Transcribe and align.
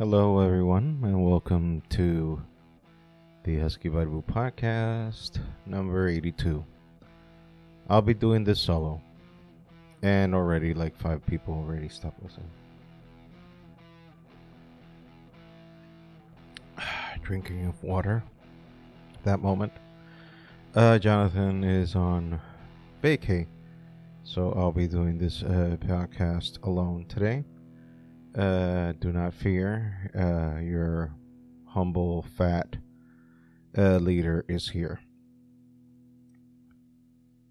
Hello, 0.00 0.40
everyone, 0.40 0.98
and 1.02 1.22
welcome 1.22 1.82
to 1.90 2.40
the 3.44 3.58
Husky 3.58 3.90
Barbu 3.90 4.24
podcast 4.24 5.38
number 5.66 6.08
82. 6.08 6.64
I'll 7.86 8.00
be 8.00 8.14
doing 8.14 8.42
this 8.42 8.58
solo, 8.58 9.02
and 10.00 10.34
already 10.34 10.72
like 10.72 10.96
five 10.96 11.26
people 11.26 11.52
already 11.52 11.90
stopped 11.90 12.22
listening. 12.22 12.48
Drinking 17.22 17.66
of 17.66 17.84
water. 17.84 18.24
That 19.24 19.40
moment. 19.40 19.74
Uh, 20.74 20.98
Jonathan 20.98 21.62
is 21.62 21.94
on 21.94 22.40
vacay, 23.04 23.46
so 24.24 24.54
I'll 24.56 24.72
be 24.72 24.88
doing 24.88 25.18
this 25.18 25.42
uh, 25.42 25.76
podcast 25.78 26.64
alone 26.64 27.04
today. 27.06 27.44
Uh, 28.36 28.92
do 29.00 29.12
not 29.12 29.34
fear. 29.34 30.10
Uh, 30.14 30.60
your 30.60 31.12
humble, 31.66 32.22
fat 32.22 32.76
uh, 33.76 33.96
leader 33.96 34.44
is 34.48 34.70
here. 34.70 35.00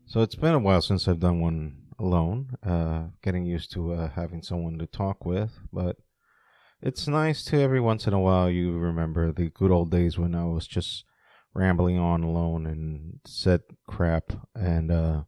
So 0.06 0.22
it's 0.22 0.36
been 0.36 0.54
a 0.54 0.60
while 0.60 0.82
since 0.82 1.08
I've 1.08 1.20
done 1.20 1.42
one 1.42 1.78
alone. 2.00 2.56
Uh, 2.66 3.10
getting 3.22 3.46
used 3.46 3.72
to 3.74 3.94
uh, 3.94 4.10
having 4.12 4.42
someone 4.42 4.78
to 4.80 4.88
talk 4.88 5.26
with, 5.26 5.60
but 5.72 5.98
it's 6.82 7.08
nice 7.08 7.44
to 7.46 7.60
every 7.60 7.82
once 7.82 8.08
in 8.08 8.14
a 8.14 8.20
while 8.20 8.50
you 8.50 8.78
remember 8.78 9.34
the 9.34 9.50
good 9.50 9.72
old 9.72 9.92
days 9.92 10.18
when 10.18 10.34
I 10.34 10.46
was 10.46 10.66
just 10.66 11.04
rambling 11.54 12.00
on 12.00 12.24
alone 12.24 12.66
and 12.66 13.20
said 13.26 13.62
crap, 13.86 14.32
and 14.56 14.92
uh, 14.92 15.24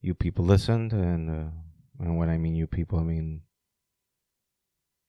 you 0.00 0.14
people 0.14 0.44
listened. 0.44 0.92
And, 0.92 1.52
and 1.98 2.16
when 2.16 2.30
I 2.30 2.38
mean 2.38 2.54
you 2.54 2.68
people, 2.68 3.00
I 3.00 3.02
mean 3.02 3.42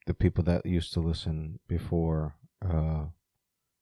the 0.09 0.13
people 0.15 0.43
that 0.43 0.65
used 0.65 0.91
to 0.91 0.99
listen 0.99 1.59
before 1.67 2.33
uh, 2.67 3.03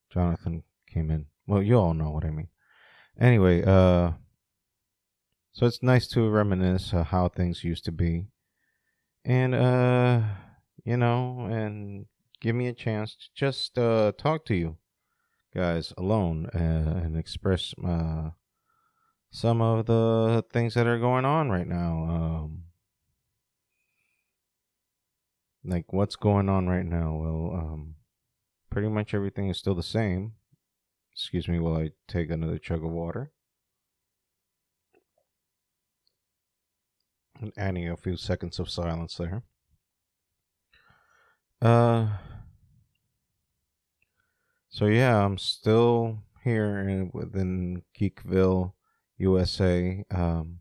Jonathan 0.09 0.61
came 0.85 1.09
in. 1.09 1.25
Well, 1.47 1.63
you 1.63 1.75
all 1.79 1.93
know 1.93 2.09
what 2.09 2.25
I 2.25 2.31
mean. 2.31 2.49
Anyway, 3.17 3.63
uh, 3.63 4.11
so 5.53 5.65
it's 5.65 5.81
nice 5.81 6.05
to 6.09 6.29
reminisce 6.29 6.93
uh, 6.93 7.05
how 7.05 7.29
things 7.29 7.63
used 7.63 7.85
to 7.85 7.93
be, 7.93 8.27
and 9.23 9.55
uh, 9.55 10.19
you 10.83 10.97
know, 10.97 11.47
and 11.49 12.07
give 12.41 12.57
me 12.57 12.67
a 12.67 12.73
chance 12.73 13.15
to 13.15 13.27
just 13.33 13.77
uh, 13.77 14.11
talk 14.17 14.43
to 14.47 14.55
you 14.55 14.75
guys 15.55 15.93
alone 15.97 16.47
uh, 16.53 17.03
and 17.05 17.15
express 17.15 17.73
uh, 17.87 18.31
some 19.31 19.61
of 19.61 19.85
the 19.85 20.43
things 20.51 20.73
that 20.73 20.87
are 20.87 20.99
going 20.99 21.23
on 21.23 21.49
right 21.49 21.67
now. 21.67 22.03
Um, 22.03 22.66
like 25.67 25.91
what's 25.91 26.15
going 26.15 26.49
on 26.49 26.67
right 26.67 26.85
now? 26.85 27.15
Well, 27.15 27.51
um, 27.53 27.95
pretty 28.71 28.87
much 28.87 29.13
everything 29.13 29.49
is 29.49 29.57
still 29.57 29.75
the 29.75 29.83
same. 29.83 30.33
Excuse 31.11 31.47
me 31.47 31.59
while 31.59 31.77
I 31.77 31.91
take 32.07 32.29
another 32.29 32.57
chug 32.57 32.83
of 32.83 32.91
water. 32.91 33.31
And 37.39 37.51
adding 37.57 37.89
a 37.89 37.97
few 37.97 38.17
seconds 38.17 38.59
of 38.59 38.69
silence 38.69 39.15
there. 39.17 39.43
Uh, 41.61 42.07
so 44.69 44.85
yeah, 44.85 45.23
I'm 45.23 45.37
still 45.37 46.23
here 46.43 46.79
in, 46.79 47.11
within 47.13 47.83
Geekville, 47.99 48.73
USA, 49.17 50.03
um, 50.11 50.59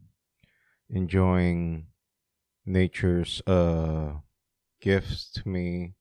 enjoying 0.90 1.86
nature's 2.66 3.40
uh 3.46 4.14
gifts 4.80 5.30
to 5.32 5.48
me 5.48 5.94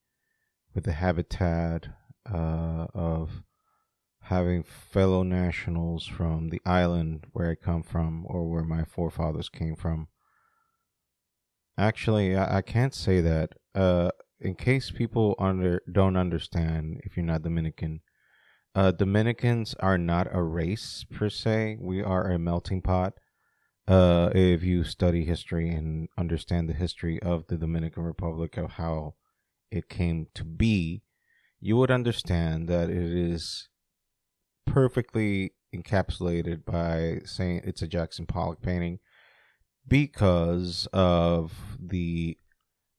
with 0.73 0.83
the 0.83 0.93
habitat 0.93 1.87
uh, 2.31 2.87
of 2.93 3.43
having 4.23 4.63
fellow 4.63 5.23
nationals 5.23 6.05
from 6.05 6.49
the 6.49 6.61
island 6.65 7.27
where 7.31 7.51
I 7.51 7.55
come 7.55 7.83
from 7.83 8.25
or 8.27 8.49
where 8.49 8.63
my 8.63 8.83
forefathers 8.83 9.49
came 9.49 9.75
from. 9.75 10.07
Actually, 11.77 12.35
I, 12.35 12.57
I 12.57 12.61
can't 12.61 12.93
say 12.93 13.21
that. 13.21 13.53
Uh, 13.73 14.09
in 14.39 14.55
case 14.55 14.91
people 14.91 15.35
under 15.39 15.81
don't 15.91 16.17
understand, 16.17 17.01
if 17.03 17.15
you're 17.15 17.25
not 17.25 17.43
Dominican, 17.43 18.01
uh, 18.73 18.91
Dominicans 18.91 19.73
are 19.79 19.97
not 19.97 20.27
a 20.31 20.41
race 20.41 21.05
per 21.09 21.29
se. 21.29 21.77
We 21.79 22.01
are 22.01 22.29
a 22.29 22.39
melting 22.39 22.81
pot. 22.81 23.13
Uh, 23.87 24.31
if 24.33 24.63
you 24.63 24.83
study 24.83 25.25
history 25.25 25.69
and 25.69 26.09
understand 26.17 26.67
the 26.67 26.73
history 26.73 27.21
of 27.21 27.45
the 27.47 27.57
Dominican 27.57 28.03
Republic 28.03 28.57
of 28.57 28.71
how 28.71 29.13
it 29.69 29.89
came 29.89 30.27
to 30.33 30.43
be, 30.43 31.03
you 31.59 31.77
would 31.77 31.91
understand 31.91 32.67
that 32.67 32.89
it 32.89 32.97
is 32.97 33.69
perfectly 34.65 35.53
encapsulated 35.73 36.65
by 36.65 37.19
saying 37.25 37.61
it's 37.63 37.83
a 37.83 37.87
Jackson 37.87 38.25
Pollock 38.25 38.61
painting 38.61 38.99
because 39.87 40.87
of 40.91 41.53
the 41.79 42.37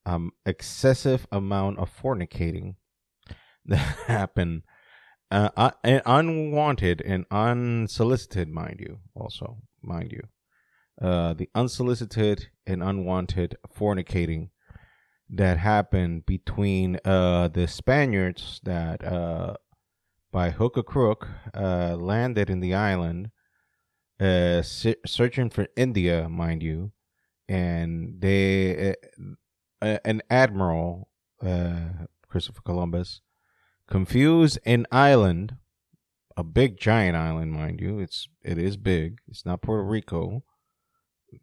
um, 0.05 0.31
excessive 0.45 1.27
amount 1.33 1.81
of 1.81 1.91
fornicating 2.01 2.77
that 3.67 3.79
happened, 4.07 4.63
uh, 5.33 5.49
uh, 5.57 5.73
unwanted 5.83 7.03
and 7.05 7.27
unsolicited, 7.33 8.49
mind 8.49 8.79
you, 8.79 9.01
also, 9.17 9.59
mind 9.83 10.13
you 10.13 10.23
uh, 11.01 11.35
the 11.35 11.49
unsolicited 11.55 12.49
and 12.67 12.83
unwanted 12.83 13.57
fornicating 13.77 14.49
that 15.29 15.59
happened 15.59 16.25
between 16.25 16.99
uh, 17.05 17.49
the 17.49 17.67
Spaniards 17.67 18.61
that, 18.65 19.05
uh, 19.05 19.55
by 20.33 20.51
hook 20.51 20.79
or 20.79 20.83
crook, 20.83 21.29
uh, 21.55 21.97
landed 21.97 22.49
in 22.49 22.61
the 22.61 22.75
island, 22.75 23.31
uh, 24.21 24.63
searching 24.63 25.51
for 25.51 25.67
India, 25.77 26.29
mind 26.29 26.63
you, 26.63 26.93
and 27.49 28.21
they, 28.21 28.95
uh, 29.83 29.99
an 30.05 30.23
admiral, 30.31 31.09
Christopher 32.29 32.63
Columbus, 32.65 33.21
confused 33.87 34.59
an 34.65 34.87
island, 34.91 35.57
a 36.37 36.45
big 36.45 36.79
giant 36.79 37.17
island, 37.17 37.53
mind 37.53 37.81
you. 37.81 37.99
It's 37.99 38.29
it 38.43 38.59
is 38.59 38.77
big. 38.77 39.21
It's 39.29 39.45
not 39.45 39.63
Puerto 39.63 39.85
Rico 39.85 40.43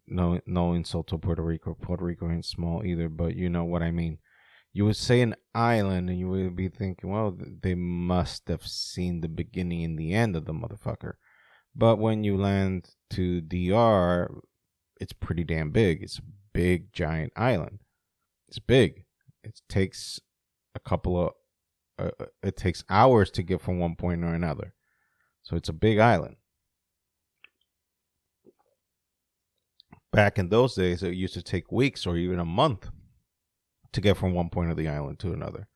no 0.06 0.40
no 0.46 0.72
insult 0.72 1.08
to 1.08 1.18
Puerto 1.18 1.42
Rico. 1.42 1.74
Puerto 1.74 2.04
Rico 2.04 2.30
ain't 2.30 2.44
small 2.44 2.84
either, 2.84 3.08
but 3.08 3.36
you 3.36 3.48
know 3.48 3.64
what 3.64 3.82
I 3.82 3.90
mean. 3.90 4.18
You 4.72 4.84
would 4.86 4.96
say 4.96 5.20
an 5.20 5.36
island, 5.54 6.10
and 6.10 6.18
you 6.18 6.28
would 6.28 6.56
be 6.56 6.68
thinking, 6.68 7.10
well, 7.10 7.36
they 7.62 7.76
must 7.76 8.48
have 8.48 8.66
seen 8.66 9.20
the 9.20 9.28
beginning 9.28 9.84
and 9.84 9.98
the 9.98 10.12
end 10.12 10.34
of 10.34 10.46
the 10.46 10.52
motherfucker. 10.52 11.14
But 11.76 11.98
when 11.98 12.24
you 12.24 12.36
land 12.36 12.90
to 13.10 13.40
DR, 13.40 14.28
it's 15.00 15.12
pretty 15.12 15.44
damn 15.44 15.70
big. 15.70 16.02
It's 16.02 16.18
a 16.18 16.22
big, 16.52 16.92
giant 16.92 17.32
island. 17.36 17.80
It's 18.48 18.58
big. 18.58 19.04
It 19.42 19.60
takes 19.68 20.20
a 20.74 20.80
couple 20.80 21.20
of, 21.20 21.32
uh, 21.98 22.10
uh 22.18 22.26
it 22.42 22.56
takes 22.56 22.84
hours 22.88 23.30
to 23.32 23.42
get 23.42 23.60
from 23.60 23.78
one 23.78 23.96
point 23.96 24.24
or 24.24 24.34
another. 24.34 24.74
So 25.42 25.56
it's 25.56 25.68
a 25.68 25.74
big 25.74 25.98
island. 25.98 26.36
Back 30.14 30.38
in 30.38 30.48
those 30.48 30.74
days, 30.74 31.02
it 31.02 31.14
used 31.14 31.34
to 31.34 31.42
take 31.42 31.72
weeks 31.72 32.06
or 32.06 32.16
even 32.16 32.38
a 32.38 32.44
month 32.44 32.88
to 33.92 34.00
get 34.00 34.16
from 34.16 34.32
one 34.32 34.48
point 34.48 34.70
of 34.70 34.76
the 34.76 34.88
island 34.88 35.18
to 35.18 35.32
another. 35.32 35.66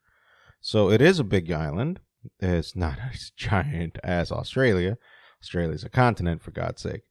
So 0.61 0.91
it 0.91 1.03
is 1.03 1.19
a 1.19 1.25
big 1.25 1.51
island. 1.51 2.01
It's 2.39 2.77
not 2.77 2.99
as 3.13 3.33
giant 3.37 3.99
as 4.05 4.31
Australia. 4.31 4.97
Australia's 5.43 5.85
a 5.85 5.89
continent, 5.89 6.43
for 6.43 6.53
God's 6.53 6.83
sake. 6.83 7.03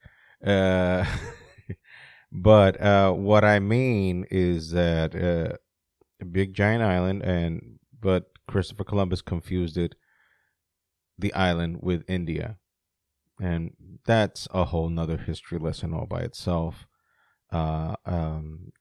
Uh, 0.46 1.06
but 2.32 2.80
uh, 2.82 3.12
what 3.12 3.44
I 3.44 3.60
mean 3.60 4.26
is 4.32 4.72
that 4.72 5.14
uh, 5.16 5.58
a 6.22 6.26
big 6.26 6.54
giant 6.54 6.84
island, 6.84 7.24
and 7.24 7.80
but 8.00 8.26
Christopher 8.48 8.84
Columbus 8.84 9.22
confused 9.22 9.78
it, 9.78 9.96
the 11.18 11.34
island 11.34 11.80
with 11.82 12.04
India, 12.10 12.58
and 13.42 13.72
that's 14.06 14.48
a 14.52 14.66
whole 14.66 14.90
nother 14.90 15.18
history 15.18 15.58
lesson 15.58 15.94
all 15.94 16.06
by 16.06 16.20
itself 16.20 16.87
uh, 17.52 17.96
um, 18.06 18.72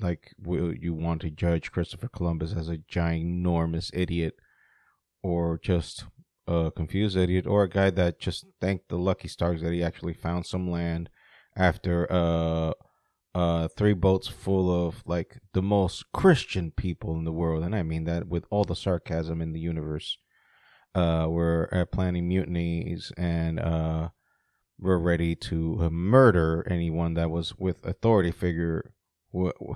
like 0.00 0.32
will 0.38 0.74
you 0.74 0.94
want 0.94 1.20
to 1.22 1.30
judge 1.30 1.72
Christopher 1.72 2.08
Columbus 2.08 2.54
as 2.54 2.68
a 2.68 2.78
ginormous 2.78 3.90
idiot 3.94 4.34
or 5.22 5.58
just 5.62 6.04
a 6.46 6.70
confused 6.74 7.16
idiot 7.16 7.46
or 7.46 7.64
a 7.64 7.68
guy 7.68 7.90
that 7.90 8.20
just 8.20 8.46
thanked 8.60 8.88
the 8.88 8.98
lucky 8.98 9.28
stars 9.28 9.62
that 9.62 9.72
he 9.72 9.82
actually 9.82 10.14
found 10.14 10.46
some 10.46 10.70
land 10.70 11.08
after 11.56 12.06
uh 12.12 12.72
uh 13.34 13.68
three 13.76 13.94
boats 13.94 14.28
full 14.28 14.86
of 14.86 15.02
like 15.06 15.38
the 15.52 15.62
most 15.62 16.04
christian 16.12 16.70
people 16.70 17.16
in 17.16 17.24
the 17.24 17.32
world? 17.32 17.64
And 17.64 17.74
i 17.74 17.82
mean 17.82 18.04
that 18.04 18.28
with 18.28 18.44
all 18.50 18.64
the 18.64 18.76
sarcasm 18.76 19.40
in 19.40 19.52
the 19.52 19.60
universe 19.60 20.18
uh 20.94 21.26
were 21.28 21.68
uh, 21.72 21.84
planning 21.86 22.28
mutinies 22.28 23.12
and 23.16 23.58
uh 23.58 24.10
were 24.78 24.98
ready 24.98 25.34
to 25.34 25.88
murder 25.90 26.66
anyone 26.68 27.14
that 27.14 27.30
was 27.30 27.56
with 27.56 27.84
authority 27.84 28.30
figure 28.30 28.92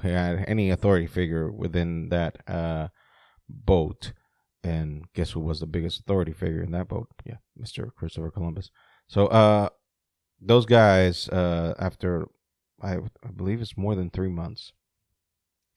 had 0.02 0.44
any 0.46 0.70
authority 0.70 1.06
figure 1.06 1.50
within 1.50 2.08
that 2.08 2.38
uh, 2.48 2.88
boat 3.48 4.12
and 4.62 5.04
guess 5.14 5.30
who 5.32 5.40
was 5.40 5.60
the 5.60 5.66
biggest 5.66 6.00
authority 6.00 6.32
figure 6.32 6.62
in 6.62 6.70
that 6.72 6.88
boat? 6.88 7.08
Yeah, 7.24 7.36
Mr. 7.58 7.94
Christopher 7.94 8.30
Columbus. 8.30 8.70
So 9.06 9.26
uh, 9.28 9.70
those 10.40 10.66
guys 10.66 11.28
uh, 11.28 11.74
after 11.78 12.28
I, 12.80 12.96
I 12.96 13.30
believe 13.34 13.60
it's 13.60 13.76
more 13.76 13.94
than 13.94 14.10
three 14.10 14.30
months 14.30 14.72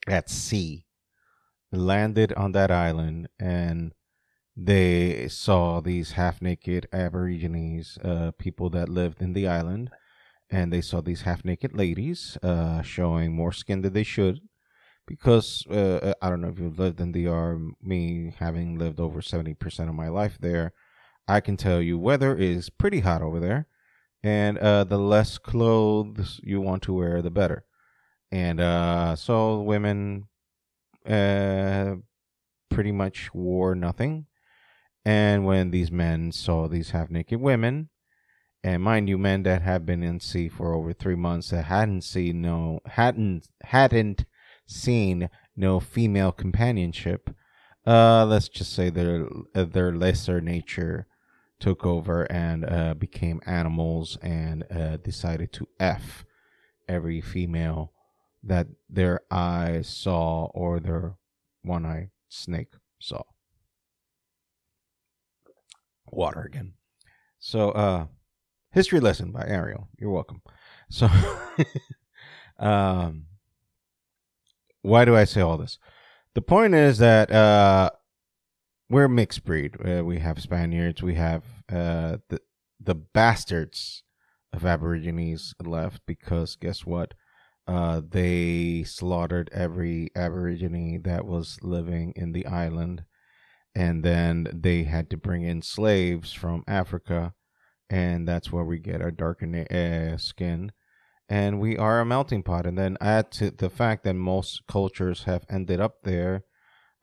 at 0.07 0.29
sea 0.29 0.85
landed 1.71 2.33
on 2.33 2.51
that 2.53 2.71
island 2.71 3.29
and 3.39 3.93
they 4.55 5.27
saw 5.29 5.79
these 5.79 6.11
half 6.11 6.41
naked 6.41 6.87
Aborigines, 6.93 7.97
uh, 8.03 8.31
people 8.37 8.69
that 8.71 8.87
lived 8.87 9.21
in 9.21 9.33
the 9.33 9.47
island, 9.47 9.89
and 10.49 10.71
they 10.71 10.81
saw 10.81 11.01
these 11.01 11.23
half 11.23 11.43
naked 11.43 11.73
ladies 11.75 12.37
uh, 12.43 12.81
showing 12.83 13.35
more 13.35 13.51
skin 13.51 13.81
than 13.81 13.93
they 13.93 14.03
should. 14.03 14.41
Because 15.05 15.65
uh, 15.67 16.13
I 16.21 16.29
don't 16.29 16.39
know 16.39 16.47
if 16.47 16.59
you've 16.59 16.79
lived 16.79 17.01
in 17.01 17.11
DR, 17.11 17.59
me 17.81 18.33
having 18.39 18.77
lived 18.77 19.01
over 19.01 19.19
70% 19.19 19.89
of 19.89 19.95
my 19.95 20.07
life 20.07 20.37
there, 20.39 20.71
I 21.27 21.41
can 21.41 21.57
tell 21.57 21.81
you 21.81 21.97
weather 21.97 22.35
is 22.35 22.69
pretty 22.69 23.01
hot 23.01 23.21
over 23.21 23.39
there. 23.39 23.67
And 24.23 24.57
uh, 24.57 24.85
the 24.85 24.97
less 24.97 25.37
clothes 25.37 26.39
you 26.43 26.61
want 26.61 26.83
to 26.83 26.93
wear, 26.93 27.21
the 27.21 27.31
better. 27.31 27.65
And 28.31 28.61
uh, 28.61 29.17
so 29.17 29.61
women 29.61 30.27
uh, 31.05 31.95
pretty 32.69 32.93
much 32.93 33.33
wore 33.33 33.75
nothing 33.75 34.27
and 35.05 35.45
when 35.45 35.71
these 35.71 35.91
men 35.91 36.31
saw 36.31 36.67
these 36.67 36.91
half 36.91 37.09
naked 37.09 37.39
women, 37.39 37.89
and 38.63 38.81
mind 38.81 39.09
you, 39.09 39.17
men 39.17 39.43
that 39.43 39.61
had 39.61 39.85
been 39.85 40.03
in 40.03 40.21
sea 40.21 40.47
for 40.47 40.73
over 40.73 40.93
three 40.93 41.15
months 41.15 41.49
that 41.49 41.65
hadn't 41.65 42.03
seen 42.03 42.41
no 42.41 42.79
hadn't 42.85 43.49
hadn't 43.63 44.25
seen 44.65 45.29
no 45.55 45.81
female 45.81 46.31
companionship, 46.31 47.29
uh, 47.85 48.25
let's 48.25 48.47
just 48.47 48.73
say 48.73 48.89
their 48.89 49.27
uh, 49.53 49.65
their 49.65 49.93
lesser 49.93 50.39
nature 50.39 51.07
took 51.59 51.85
over 51.85 52.23
and 52.31 52.65
uh, 52.65 52.93
became 52.93 53.41
animals 53.45 54.17
and 54.21 54.63
uh, 54.71 54.97
decided 54.97 55.51
to 55.51 55.67
f 55.79 56.25
every 56.87 57.19
female 57.19 57.91
that 58.41 58.67
their 58.89 59.21
eyes 59.29 59.87
saw 59.87 60.45
or 60.53 60.79
their 60.79 61.15
one 61.63 61.85
eye 61.85 62.09
snake 62.29 62.73
saw 62.99 63.23
water 66.15 66.41
again. 66.41 66.73
So, 67.39 67.71
uh, 67.71 68.05
history 68.71 68.99
lesson 68.99 69.31
by 69.31 69.45
Ariel. 69.47 69.89
You're 69.99 70.11
welcome. 70.11 70.41
So, 70.89 71.09
um, 72.59 73.25
why 74.81 75.05
do 75.05 75.15
I 75.15 75.23
say 75.25 75.41
all 75.41 75.57
this? 75.57 75.79
The 76.35 76.41
point 76.41 76.73
is 76.73 76.97
that 76.97 77.31
uh, 77.31 77.91
we're 78.89 79.07
mixed 79.07 79.43
breed. 79.43 79.75
Uh, 79.85 80.03
we 80.03 80.19
have 80.19 80.41
Spaniards. 80.41 81.01
We 81.01 81.15
have 81.15 81.43
uh, 81.71 82.17
the 82.29 82.39
the 82.79 82.95
bastards 82.95 84.03
of 84.51 84.65
Aborigines 84.65 85.55
left 85.63 86.01
because 86.05 86.55
guess 86.55 86.85
what? 86.85 87.13
Uh, 87.65 88.01
they 88.07 88.83
slaughtered 88.83 89.49
every 89.53 90.09
Aborigine 90.15 91.01
that 91.03 91.25
was 91.25 91.57
living 91.61 92.13
in 92.15 92.33
the 92.33 92.45
island 92.45 93.05
and 93.75 94.03
then 94.03 94.47
they 94.53 94.83
had 94.83 95.09
to 95.09 95.17
bring 95.17 95.43
in 95.43 95.61
slaves 95.61 96.31
from 96.31 96.63
Africa, 96.67 97.33
and 97.89 98.27
that's 98.27 98.51
where 98.51 98.63
we 98.63 98.79
get 98.79 99.01
our 99.01 99.11
darkened 99.11 99.55
uh, 99.71 100.17
skin. 100.17 100.71
And 101.29 101.59
we 101.59 101.77
are 101.77 101.99
a 101.99 102.05
melting 102.05 102.43
pot. 102.43 102.65
And 102.65 102.77
then 102.77 102.97
add 103.01 103.31
to 103.33 103.49
the 103.49 103.69
fact 103.69 104.03
that 104.03 104.13
most 104.13 104.63
cultures 104.67 105.23
have 105.23 105.45
ended 105.49 105.79
up 105.79 106.03
there. 106.03 106.43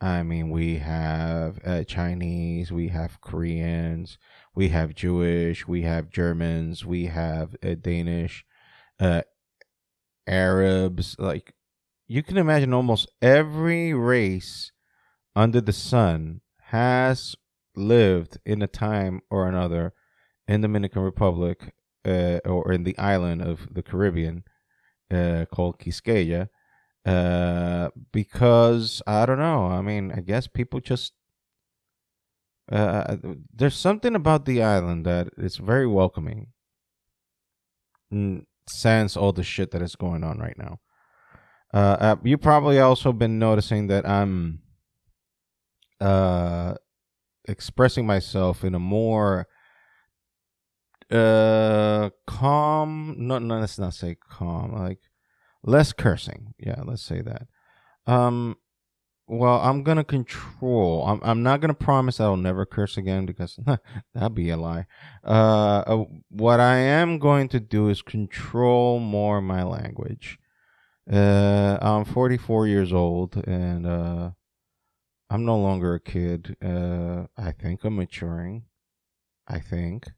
I 0.00 0.22
mean, 0.22 0.50
we 0.50 0.78
have 0.78 1.58
uh, 1.64 1.84
Chinese, 1.84 2.70
we 2.70 2.88
have 2.88 3.20
Koreans, 3.20 4.19
we 4.55 4.69
have 4.69 4.94
Jewish, 4.94 5.67
we 5.67 5.82
have 5.82 6.11
Germans, 6.11 6.87
we 6.87 7.06
have 7.06 7.55
uh, 7.62 7.75
Danish, 7.81 8.44
uh, 8.99 9.22
Arabs. 10.26 11.17
Like, 11.19 11.55
you 12.08 12.22
can 12.22 12.38
imagine 12.38 12.72
almost 12.72 13.11
every 13.20 13.93
race 13.93 14.72
under 15.37 15.61
the 15.61 15.72
sun 15.72 16.40
has 16.70 17.34
lived 17.75 18.38
in 18.44 18.62
a 18.62 18.67
time 18.67 19.20
or 19.31 19.49
another 19.49 19.93
in 20.46 20.61
Dominican 20.61 21.02
Republic 21.02 21.75
uh, 22.06 22.38
or 22.44 22.72
in 22.72 22.84
the 22.84 22.96
island 22.96 23.43
of 23.43 23.69
the 23.72 23.82
Caribbean 23.82 24.44
uh, 25.11 25.46
called 25.52 25.78
Quisqueya 25.78 26.49
uh, 27.05 27.88
because 28.12 29.02
I 29.06 29.26
don't 29.26 29.38
know. 29.38 29.67
I 29.67 29.81
mean, 29.81 30.12
I 30.12 30.20
guess 30.20 30.46
people 30.46 30.81
just 30.81 31.12
uh, 32.70 33.17
there's 33.52 33.75
something 33.75 34.14
about 34.14 34.44
the 34.44 34.62
island 34.62 35.05
that 35.06 35.28
is 35.37 35.56
very 35.56 35.88
welcoming. 35.88 36.49
Sans 38.69 39.17
all 39.17 39.32
the 39.32 39.43
shit 39.43 39.72
that 39.72 39.82
is 39.82 39.96
going 39.96 40.22
on 40.22 40.38
right 40.38 40.56
now. 40.56 40.78
Uh, 41.75 41.96
uh, 42.00 42.17
you 42.22 42.38
probably 42.38 42.78
also 42.78 43.12
been 43.12 43.38
noticing 43.40 43.88
that 43.88 44.08
I'm 44.08 44.61
uh, 46.00 46.75
expressing 47.47 48.06
myself 48.06 48.64
in 48.64 48.75
a 48.75 48.79
more 48.79 49.47
uh 51.11 52.08
calm 52.25 53.17
no 53.19 53.38
no 53.41 53.58
let's 53.58 53.81
not 53.81 53.93
say 53.93 54.17
calm 54.31 54.73
like 54.73 55.00
less 55.62 55.93
cursing. 55.93 56.55
Yeah 56.58 56.82
let's 56.85 57.02
say 57.02 57.20
that. 57.20 57.49
Um 58.06 58.56
well 59.26 59.61
i'm 59.61 59.82
gonna 59.85 60.05
control 60.05 61.05
i'm, 61.06 61.20
I'm 61.23 61.43
not 61.43 61.61
gonna 61.61 61.75
promise 61.75 62.19
i'll 62.19 62.37
never 62.37 62.67
curse 62.67 62.96
again 62.96 63.26
because 63.26 63.58
that'd 64.14 64.35
be 64.35 64.50
a 64.50 64.56
lie. 64.56 64.87
Uh, 65.25 65.82
uh 65.87 66.05
what 66.31 66.61
i 66.61 66.76
am 66.76 67.19
going 67.19 67.49
to 67.49 67.61
do 67.61 67.88
is 67.88 68.03
control 68.03 69.00
more 69.00 69.41
my 69.41 69.62
language. 69.64 70.38
Uh 71.11 71.76
i'm 71.82 72.05
44 72.05 72.69
years 72.69 72.93
old 72.93 73.37
and 73.49 73.87
uh 73.87 74.31
I'm 75.31 75.44
no 75.44 75.56
longer 75.56 75.94
a 75.94 76.00
kid. 76.00 76.56
Uh, 76.62 77.27
I 77.37 77.53
think 77.53 77.85
I'm 77.85 77.97
maturing. 77.97 78.65
I 79.47 79.61
think. 79.61 80.09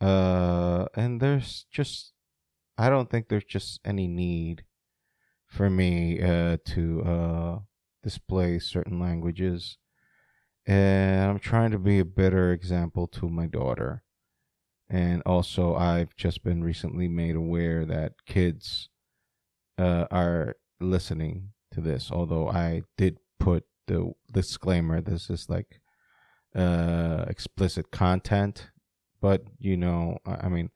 Uh, 0.00 0.86
and 0.94 1.20
there's 1.20 1.66
just, 1.70 2.12
I 2.78 2.88
don't 2.88 3.10
think 3.10 3.28
there's 3.28 3.44
just 3.44 3.80
any 3.84 4.08
need 4.08 4.64
for 5.46 5.70
me 5.70 6.20
uh, 6.20 6.56
to 6.66 7.02
uh, 7.02 7.58
display 8.02 8.58
certain 8.58 8.98
languages. 8.98 9.78
And 10.66 11.30
I'm 11.30 11.38
trying 11.38 11.70
to 11.70 11.78
be 11.78 11.98
a 11.98 12.04
better 12.04 12.52
example 12.52 13.06
to 13.08 13.28
my 13.28 13.46
daughter. 13.46 14.02
And 14.88 15.22
also, 15.24 15.74
I've 15.74 16.14
just 16.16 16.42
been 16.42 16.62
recently 16.62 17.08
made 17.08 17.36
aware 17.36 17.84
that 17.84 18.24
kids 18.26 18.88
uh, 19.78 20.06
are 20.10 20.56
listening 20.80 21.50
to 21.72 21.80
this, 21.80 22.10
although 22.10 22.48
I 22.48 22.82
did 22.96 23.18
put 23.38 23.64
the 23.86 24.12
disclaimer 24.32 25.00
this 25.00 25.30
is 25.30 25.48
like 25.48 25.80
uh 26.54 27.24
explicit 27.28 27.90
content 27.90 28.70
but 29.20 29.44
you 29.58 29.76
know 29.76 30.18
i 30.26 30.48
mean 30.48 30.70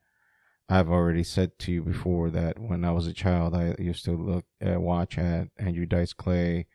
i've 0.69 0.89
already 0.89 1.23
said 1.23 1.57
to 1.59 1.71
you 1.71 1.81
before 1.81 2.29
that 2.29 2.59
when 2.59 2.85
i 2.85 2.91
was 2.91 3.07
a 3.07 3.13
child 3.13 3.55
i 3.55 3.75
used 3.79 4.05
to 4.05 4.11
look 4.11 4.45
uh, 4.65 4.79
watch 4.79 5.17
at 5.17 5.47
andrew 5.57 5.85
dice 5.85 6.13
clay 6.13 6.67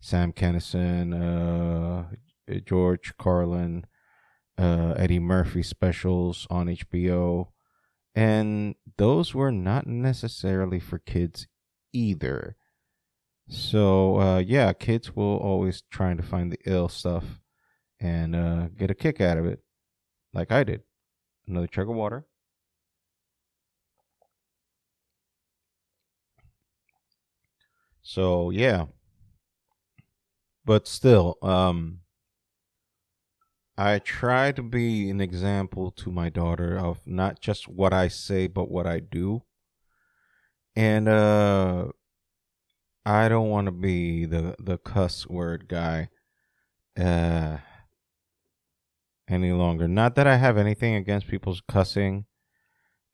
sam 0.00 0.32
kinison 0.32 1.14
uh 1.14 2.04
george 2.64 3.12
carlin 3.18 3.84
uh 4.58 4.94
eddie 4.96 5.18
murphy 5.18 5.62
specials 5.62 6.46
on 6.50 6.66
hbo 6.66 7.48
and 8.14 8.74
those 8.96 9.34
were 9.34 9.52
not 9.52 9.86
necessarily 9.86 10.80
for 10.80 10.98
kids 10.98 11.46
either 11.92 12.56
so 13.48 14.20
uh, 14.20 14.38
yeah, 14.38 14.72
kids 14.72 15.14
will 15.16 15.36
always 15.38 15.82
trying 15.90 16.16
to 16.18 16.22
find 16.22 16.52
the 16.52 16.58
ill 16.66 16.88
stuff 16.88 17.24
and 18.00 18.36
uh, 18.36 18.68
get 18.76 18.90
a 18.90 18.94
kick 18.94 19.20
out 19.20 19.38
of 19.38 19.46
it, 19.46 19.60
like 20.32 20.52
I 20.52 20.64
did. 20.64 20.82
Another 21.46 21.66
chug 21.66 21.88
of 21.88 21.96
water. 21.96 22.26
So 28.02 28.50
yeah, 28.50 28.86
but 30.64 30.86
still, 30.86 31.38
um, 31.42 32.00
I 33.78 34.00
try 34.00 34.52
to 34.52 34.62
be 34.62 35.08
an 35.08 35.20
example 35.20 35.90
to 35.92 36.10
my 36.10 36.28
daughter 36.28 36.76
of 36.76 37.00
not 37.06 37.40
just 37.40 37.68
what 37.68 37.92
I 37.92 38.08
say, 38.08 38.46
but 38.46 38.70
what 38.70 38.86
I 38.86 39.00
do. 39.00 39.44
And 40.74 41.08
uh, 41.08 41.88
I 43.04 43.28
don't 43.28 43.48
want 43.48 43.66
to 43.66 43.72
be 43.72 44.26
the 44.26 44.54
the 44.58 44.78
cuss 44.78 45.26
word 45.26 45.68
guy 45.68 46.10
uh 46.98 47.58
any 49.28 49.52
longer. 49.52 49.88
Not 49.88 50.14
that 50.16 50.26
I 50.26 50.36
have 50.36 50.58
anything 50.58 50.94
against 50.94 51.28
people's 51.28 51.62
cussing. 51.68 52.26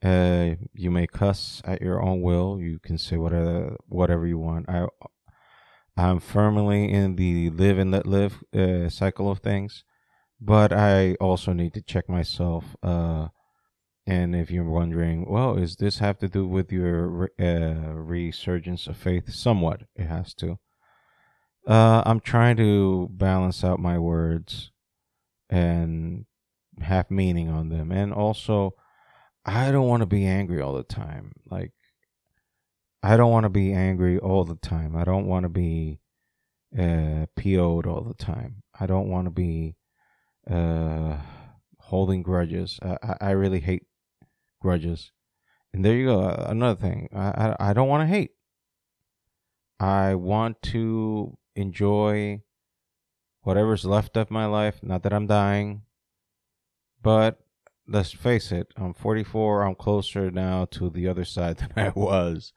Uh 0.02 0.56
you 0.72 0.90
may 0.90 1.06
cuss 1.06 1.62
at 1.64 1.80
your 1.80 2.02
own 2.02 2.22
will. 2.22 2.60
You 2.60 2.78
can 2.78 2.98
say 2.98 3.16
whatever 3.16 3.76
whatever 3.86 4.26
you 4.26 4.38
want. 4.38 4.68
I 4.68 4.86
I'm 5.96 6.18
firmly 6.18 6.90
in 6.90 7.16
the 7.16 7.50
live 7.50 7.78
and 7.78 7.92
let 7.92 8.06
live 8.06 8.42
uh, 8.54 8.88
cycle 8.88 9.30
of 9.30 9.38
things, 9.38 9.84
but 10.40 10.72
I 10.72 11.14
also 11.14 11.52
need 11.52 11.72
to 11.74 11.82
check 11.82 12.08
myself. 12.08 12.74
Uh, 12.82 13.28
and 14.06 14.36
if 14.36 14.50
you're 14.50 14.68
wondering, 14.68 15.26
well, 15.28 15.56
is 15.56 15.76
this 15.76 15.98
have 15.98 16.18
to 16.18 16.28
do 16.28 16.46
with 16.46 16.70
your 16.70 17.30
uh, 17.40 17.94
resurgence 17.94 18.86
of 18.86 18.96
faith? 18.96 19.32
Somewhat, 19.32 19.82
it 19.96 20.06
has 20.06 20.34
to. 20.34 20.58
Uh, 21.66 22.02
I'm 22.04 22.20
trying 22.20 22.56
to 22.58 23.08
balance 23.12 23.64
out 23.64 23.80
my 23.80 23.98
words 23.98 24.70
and 25.48 26.26
have 26.82 27.10
meaning 27.10 27.48
on 27.48 27.70
them, 27.70 27.90
and 27.90 28.12
also, 28.12 28.74
I 29.46 29.70
don't 29.70 29.88
want 29.88 30.02
to 30.02 30.06
be 30.06 30.26
angry 30.26 30.60
all 30.60 30.74
the 30.74 30.82
time. 30.82 31.32
Like, 31.50 31.72
I 33.02 33.16
don't 33.16 33.30
want 33.30 33.44
to 33.44 33.50
be 33.50 33.72
angry 33.72 34.18
all 34.18 34.44
the 34.44 34.56
time. 34.56 34.96
I 34.96 35.04
don't 35.04 35.26
want 35.26 35.44
to 35.44 35.48
be 35.48 36.00
uh, 36.78 37.26
PO'd 37.36 37.86
all 37.86 38.02
the 38.02 38.22
time. 38.22 38.62
I 38.78 38.86
don't 38.86 39.08
want 39.08 39.26
to 39.26 39.30
be 39.30 39.76
uh, 40.50 41.18
holding 41.78 42.22
grudges. 42.22 42.78
I, 42.82 43.16
I 43.20 43.30
really 43.30 43.60
hate 43.60 43.84
grudges. 44.64 45.12
And 45.74 45.84
there 45.84 45.94
you 45.94 46.06
go. 46.06 46.20
Uh, 46.22 46.46
another 46.48 46.80
thing. 46.80 47.08
I, 47.14 47.28
I, 47.28 47.70
I 47.70 47.72
don't 47.74 47.88
want 47.88 48.02
to 48.02 48.14
hate. 48.14 48.30
I 49.78 50.14
want 50.14 50.62
to 50.72 51.36
enjoy 51.54 52.40
whatever's 53.42 53.84
left 53.84 54.16
of 54.16 54.30
my 54.30 54.46
life. 54.46 54.80
Not 54.82 55.02
that 55.02 55.12
I'm 55.12 55.26
dying, 55.26 55.82
but 57.02 57.40
let's 57.86 58.12
face 58.12 58.50
it, 58.50 58.68
I'm 58.76 58.94
44. 58.94 59.64
I'm 59.64 59.74
closer 59.74 60.30
now 60.30 60.64
to 60.70 60.88
the 60.88 61.06
other 61.08 61.26
side 61.26 61.58
than 61.58 61.72
I 61.76 61.92
was 61.94 62.54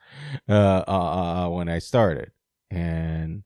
uh, 0.47 0.53
uh, 0.53 0.83
uh, 0.87 1.45
uh, 1.45 1.49
when 1.49 1.67
I 1.67 1.79
started. 1.79 2.31
And 2.71 3.43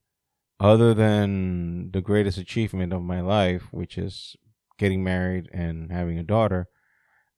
other 0.59 0.93
than 0.93 1.89
the 1.91 2.01
greatest 2.01 2.37
achievement 2.37 2.93
of 2.93 3.01
my 3.01 3.21
life, 3.21 3.63
which 3.71 3.97
is 3.97 4.35
getting 4.77 5.03
married 5.03 5.49
and 5.51 5.91
having 5.91 6.19
a 6.19 6.23
daughter, 6.23 6.67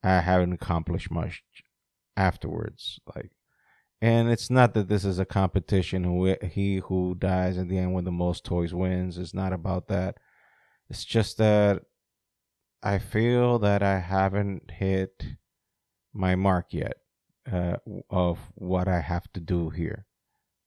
I 0.04 0.20
haven't 0.20 0.54
accomplished 0.54 1.12
much 1.12 1.44
afterwards. 2.18 3.00
Like, 3.16 3.32
and 4.02 4.30
it's 4.30 4.50
not 4.50 4.74
that 4.74 4.90
this 4.90 5.06
is 5.06 5.20
a 5.20 5.26
competition. 5.26 6.04
Who 6.04 6.36
he 6.44 6.78
who 6.78 7.16
dies 7.16 7.58
at 7.58 7.70
the 7.70 7.78
end 7.78 7.94
with 7.94 8.06
the 8.06 8.12
most 8.12 8.44
toys 8.44 8.74
wins. 8.74 9.18
It's 9.18 9.34
not 9.34 9.54
about 9.54 9.88
that. 9.88 10.18
It's 10.90 11.06
just 11.06 11.38
that 11.38 11.84
I 12.84 13.00
feel 13.00 13.60
that 13.60 13.82
I 13.82 14.00
haven't 14.00 14.72
hit 14.72 15.24
my 16.14 16.36
mark 16.36 16.68
yet 16.72 16.98
uh, 17.52 17.78
of 18.10 18.40
what 18.56 18.88
I 18.88 19.00
have 19.00 19.32
to 19.34 19.40
do 19.40 19.70
here, 19.70 20.06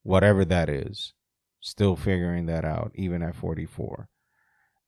whatever 0.02 0.44
that 0.46 0.68
is. 0.68 1.12
Still 1.60 1.96
figuring 1.96 2.46
that 2.46 2.64
out, 2.64 2.92
even 2.94 3.22
at 3.22 3.34
44. 3.34 4.08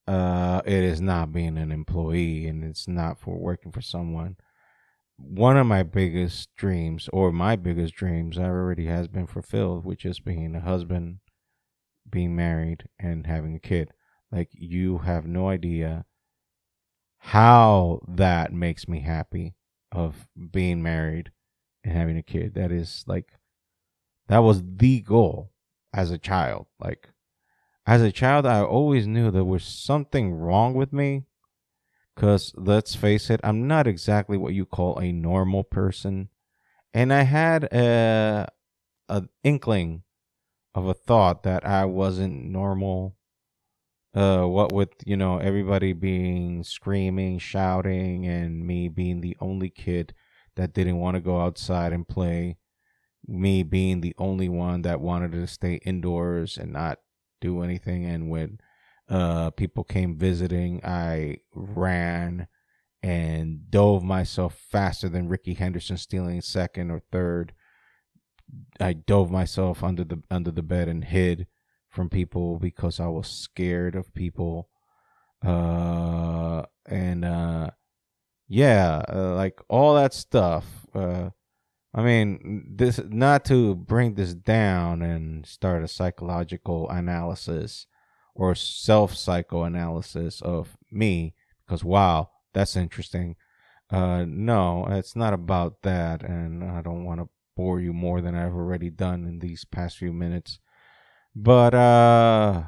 Uh, 0.09 0.62
it 0.65 0.83
is 0.85 1.03
not 1.03 1.33
being 1.35 1.59
an 1.59 1.71
employee, 1.71 2.47
and 2.47 2.65
it's 2.65 2.88
not 2.88 3.21
for 3.21 3.37
working 3.37 3.71
for 3.71 3.83
someone. 3.83 4.37
One 5.19 5.59
of 5.59 5.67
my 5.67 5.83
biggest 5.83 6.49
dreams, 6.57 7.11
or 7.12 7.31
my 7.31 7.57
biggest 7.57 7.95
dreams, 7.95 8.38
I 8.38 8.45
already 8.45 8.87
has 8.87 9.07
been 9.07 9.27
fulfilled, 9.27 9.85
which 9.85 10.07
is 10.07 10.19
being 10.19 10.55
a 10.55 10.61
husband, 10.61 11.19
being 12.09 12.35
married, 12.35 12.88
and 12.99 13.27
having 13.27 13.55
a 13.55 13.61
kid. 13.61 13.93
Like 14.33 14.49
you 14.53 14.99
have 14.99 15.27
no 15.27 15.50
idea 15.50 16.07
how 17.19 18.00
that 18.09 18.53
makes 18.53 18.88
me 18.88 19.00
happy 19.00 19.57
of 19.93 20.27
being 20.50 20.83
married 20.83 21.33
and 21.85 21.93
having 21.95 22.17
a 22.17 22.23
kid. 22.23 22.55
That 22.55 22.73
is 22.73 23.05
like 23.07 23.33
that 24.29 24.38
was 24.38 24.62
the 24.65 25.00
goal 25.00 25.53
as 25.93 26.11
a 26.11 26.19
child. 26.19 26.67
Like 26.81 27.11
as 27.88 28.02
a 28.02 28.12
child, 28.12 28.45
I 28.45 28.61
always 28.61 29.07
knew 29.07 29.30
there 29.30 29.42
was 29.45 29.64
something 29.64 30.35
wrong 30.35 30.75
with 30.75 30.92
me. 30.92 31.25
Cause 32.16 32.52
let's 32.54 32.95
face 32.95 33.30
it, 33.30 33.40
I'm 33.42 33.66
not 33.66 33.87
exactly 33.87 34.37
what 34.37 34.52
you 34.52 34.66
call 34.66 34.99
a 34.99 35.11
normal 35.11 35.64
person, 35.64 36.28
and 36.92 37.12
I 37.12 37.23
had 37.23 37.64
a 37.73 38.49
an 39.09 39.30
inkling 39.42 40.02
of 40.75 40.87
a 40.87 40.92
thought 40.92 41.45
that 41.45 41.64
I 41.64 41.87
wasn't 41.87 42.45
normal 42.45 43.16
uh 44.14 44.45
what 44.45 44.73
with 44.73 44.90
you 45.07 45.16
know 45.16 45.38
everybody 45.38 45.92
being 45.92 46.64
screaming 46.64 47.38
shouting 47.38 48.26
and 48.26 48.66
me 48.66 48.88
being 48.88 49.21
the 49.21 49.37
only 49.40 49.71
kid 49.71 50.14
that 50.57 50.75
didn't 50.75 50.99
want 50.99 51.14
to 51.14 51.21
go 51.21 51.40
outside 51.40 51.92
and 51.92 52.09
play 52.09 52.59
me 53.26 53.62
being 53.62 54.00
the 54.00 54.14
only 54.18 54.49
one 54.49 54.83
that 54.83 55.00
wanted 55.00 55.33
to 55.33 55.47
stay 55.47 55.75
indoors 55.85 56.59
and 56.59 56.73
not 56.73 56.99
do 57.40 57.62
anything 57.62 58.04
and 58.04 58.30
when 58.30 58.59
uh 59.09 59.50
people 59.50 59.85
came 59.85 60.16
visiting 60.16 60.85
i 60.85 61.37
ran 61.54 62.47
and 63.02 63.71
dove 63.71 64.02
myself 64.02 64.54
faster 64.71 65.09
than 65.09 65.28
Ricky 65.28 65.54
henderson 65.54 65.97
stealing 65.97 66.40
second 66.40 66.90
or 66.90 67.00
third 67.12 67.52
i 68.80 68.92
dove 68.92 69.30
myself 69.30 69.83
under 69.83 70.04
the 70.04 70.23
under 70.30 70.50
the 70.50 70.62
bed 70.62 70.88
and 70.88 71.04
hid 71.04 71.47
from 71.88 72.09
people 72.09 72.59
because 72.59 73.00
I 73.00 73.09
was 73.09 73.28
scared 73.28 73.97
of 73.97 74.14
people. 74.14 74.68
Uh, 75.45 76.62
and 76.87 77.25
uh, 77.25 77.71
yeah, 78.47 79.02
uh, 79.12 79.35
like 79.35 79.61
all 79.68 79.95
that 79.95 80.14
stuff. 80.14 80.64
Uh, 80.95 81.30
I 81.99 82.02
mean, 82.02 82.64
this 82.76 83.00
not 83.09 83.45
to 83.47 83.75
bring 83.75 84.14
this 84.14 84.33
down 84.33 85.02
and 85.02 85.45
start 85.45 85.83
a 85.83 85.88
psychological 85.88 86.88
analysis 86.88 87.88
or 88.37 88.55
self 88.55 89.17
psychoanalysis 89.17 90.40
of 90.40 90.78
me 90.93 91.35
because 91.67 91.83
wow, 91.83 92.31
that's 92.52 92.76
interesting. 92.76 93.35
Uh, 93.90 94.25
no, 94.28 94.87
it's 94.90 95.17
not 95.17 95.35
about 95.35 95.83
that, 95.83 96.23
and 96.23 96.62
I 96.62 96.83
don't 96.83 97.05
want 97.05 97.19
to 97.19 97.31
bore 97.57 97.81
you 97.81 97.93
more 97.93 98.21
than 98.21 98.37
I've 98.37 98.55
already 98.55 98.90
done 98.90 99.25
in 99.25 99.40
these 99.40 99.64
past 99.64 99.99
few 99.99 100.12
minutes. 100.12 100.61
But 101.35 101.75
uh 101.75 102.62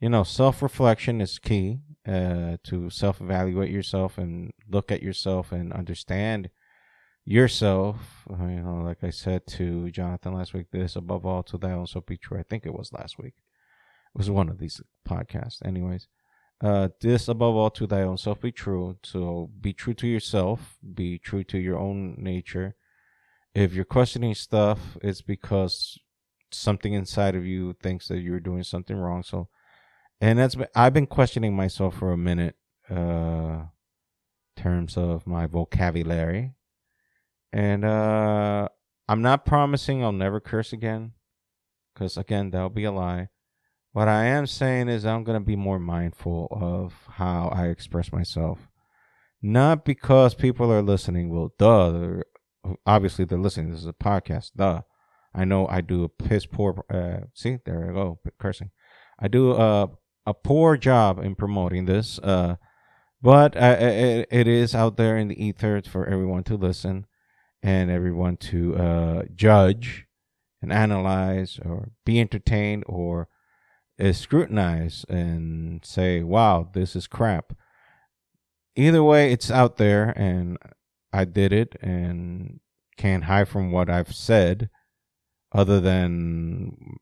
you 0.00 0.08
know, 0.08 0.22
self-reflection 0.22 1.20
is 1.20 1.38
key 1.38 1.80
uh 2.08 2.56
to 2.64 2.88
self-evaluate 2.88 3.70
yourself 3.70 4.16
and 4.16 4.50
look 4.66 4.90
at 4.90 5.02
yourself 5.02 5.52
and 5.52 5.74
understand 5.74 6.48
yourself. 7.24 8.26
Uh, 8.30 8.46
you 8.46 8.60
know, 8.60 8.82
like 8.84 9.02
I 9.02 9.10
said 9.10 9.46
to 9.48 9.90
Jonathan 9.90 10.34
last 10.34 10.54
week, 10.54 10.66
this 10.70 10.96
above 10.96 11.24
all 11.26 11.42
to 11.44 11.58
thy 11.58 11.72
own 11.72 11.86
self 11.86 12.06
be 12.06 12.16
true. 12.16 12.38
I 12.38 12.42
think 12.42 12.66
it 12.66 12.74
was 12.74 12.92
last 12.92 13.18
week. 13.18 13.34
It 14.14 14.18
was 14.18 14.30
one 14.30 14.48
of 14.48 14.58
these 14.58 14.80
podcasts. 15.08 15.64
Anyways, 15.64 16.08
uh, 16.62 16.88
this 17.00 17.28
above 17.28 17.56
all 17.56 17.70
to 17.70 17.86
thy 17.86 18.02
own 18.02 18.18
self 18.18 18.40
be 18.40 18.52
true. 18.52 18.96
So 19.02 19.50
be 19.60 19.72
true 19.72 19.94
to 19.94 20.06
yourself, 20.06 20.78
be 20.94 21.18
true 21.18 21.44
to 21.44 21.58
your 21.58 21.78
own 21.78 22.16
nature. 22.18 22.76
If 23.54 23.74
you're 23.74 23.84
questioning 23.84 24.34
stuff, 24.34 24.96
it's 25.02 25.22
because 25.22 25.98
something 26.50 26.92
inside 26.92 27.34
of 27.34 27.44
you 27.46 27.74
thinks 27.82 28.08
that 28.08 28.20
you're 28.20 28.40
doing 28.40 28.62
something 28.62 28.96
wrong. 28.96 29.22
So, 29.22 29.48
and 30.20 30.38
that's 30.38 30.56
I've 30.74 30.94
been 30.94 31.06
questioning 31.06 31.54
myself 31.54 31.98
for 31.98 32.12
a 32.12 32.16
minute, 32.16 32.56
uh, 32.88 33.64
terms 34.56 34.96
of 34.96 35.26
my 35.26 35.46
vocabulary, 35.46 36.54
and 37.52 37.84
uh, 37.84 38.68
I'm 39.08 39.22
not 39.22 39.44
promising 39.44 40.02
I'll 40.02 40.12
never 40.12 40.40
curse 40.40 40.72
again, 40.72 41.12
because 41.94 42.16
again 42.16 42.50
that'll 42.50 42.70
be 42.70 42.84
a 42.84 42.92
lie. 42.92 43.28
What 43.92 44.08
I 44.08 44.24
am 44.24 44.46
saying 44.46 44.88
is 44.88 45.04
I'm 45.04 45.24
gonna 45.24 45.40
be 45.40 45.56
more 45.56 45.78
mindful 45.78 46.48
of 46.50 46.94
how 47.14 47.48
I 47.48 47.66
express 47.68 48.12
myself, 48.12 48.68
not 49.42 49.84
because 49.84 50.34
people 50.34 50.72
are 50.72 50.82
listening. 50.82 51.28
Well, 51.28 51.52
duh, 51.58 51.90
they're, 51.90 52.24
obviously 52.86 53.24
they're 53.24 53.38
listening. 53.38 53.70
This 53.70 53.80
is 53.80 53.86
a 53.86 53.92
podcast, 53.92 54.52
duh 54.56 54.82
I 55.34 55.44
know 55.44 55.66
I 55.68 55.80
do 55.80 56.04
a 56.04 56.08
piss 56.08 56.46
poor. 56.46 56.84
Uh, 56.90 57.26
see, 57.34 57.58
there 57.64 57.90
I 57.90 57.92
go, 57.92 58.20
cursing. 58.38 58.70
I 59.18 59.28
do 59.28 59.52
a 59.52 59.88
a 60.24 60.34
poor 60.34 60.76
job 60.76 61.18
in 61.18 61.34
promoting 61.34 61.86
this, 61.86 62.18
uh, 62.20 62.56
but 63.20 63.56
uh, 63.56 63.76
it, 63.80 64.28
it 64.30 64.46
is 64.46 64.74
out 64.74 64.96
there 64.96 65.16
in 65.16 65.28
the 65.28 65.44
ether 65.44 65.82
for 65.82 66.06
everyone 66.06 66.44
to 66.44 66.56
listen 66.56 67.06
and 67.62 67.90
everyone 67.90 68.36
to 68.36 68.76
uh, 68.76 69.22
judge 69.34 70.06
and 70.60 70.72
analyze 70.72 71.58
or 71.64 71.90
be 72.04 72.20
entertained 72.20 72.84
or 72.86 73.28
uh, 74.00 74.12
scrutinize 74.12 75.04
and 75.08 75.84
say, 75.84 76.22
"Wow, 76.22 76.68
this 76.72 76.96
is 76.96 77.06
crap." 77.06 77.52
Either 78.74 79.02
way, 79.04 79.32
it's 79.32 79.50
out 79.50 79.76
there, 79.76 80.14
and 80.16 80.58
I 81.12 81.24
did 81.24 81.52
it, 81.52 81.76
and 81.82 82.60
can't 82.96 83.24
hide 83.24 83.48
from 83.48 83.72
what 83.72 83.90
I've 83.90 84.14
said 84.14 84.70
other 85.52 85.80
than 85.80 86.98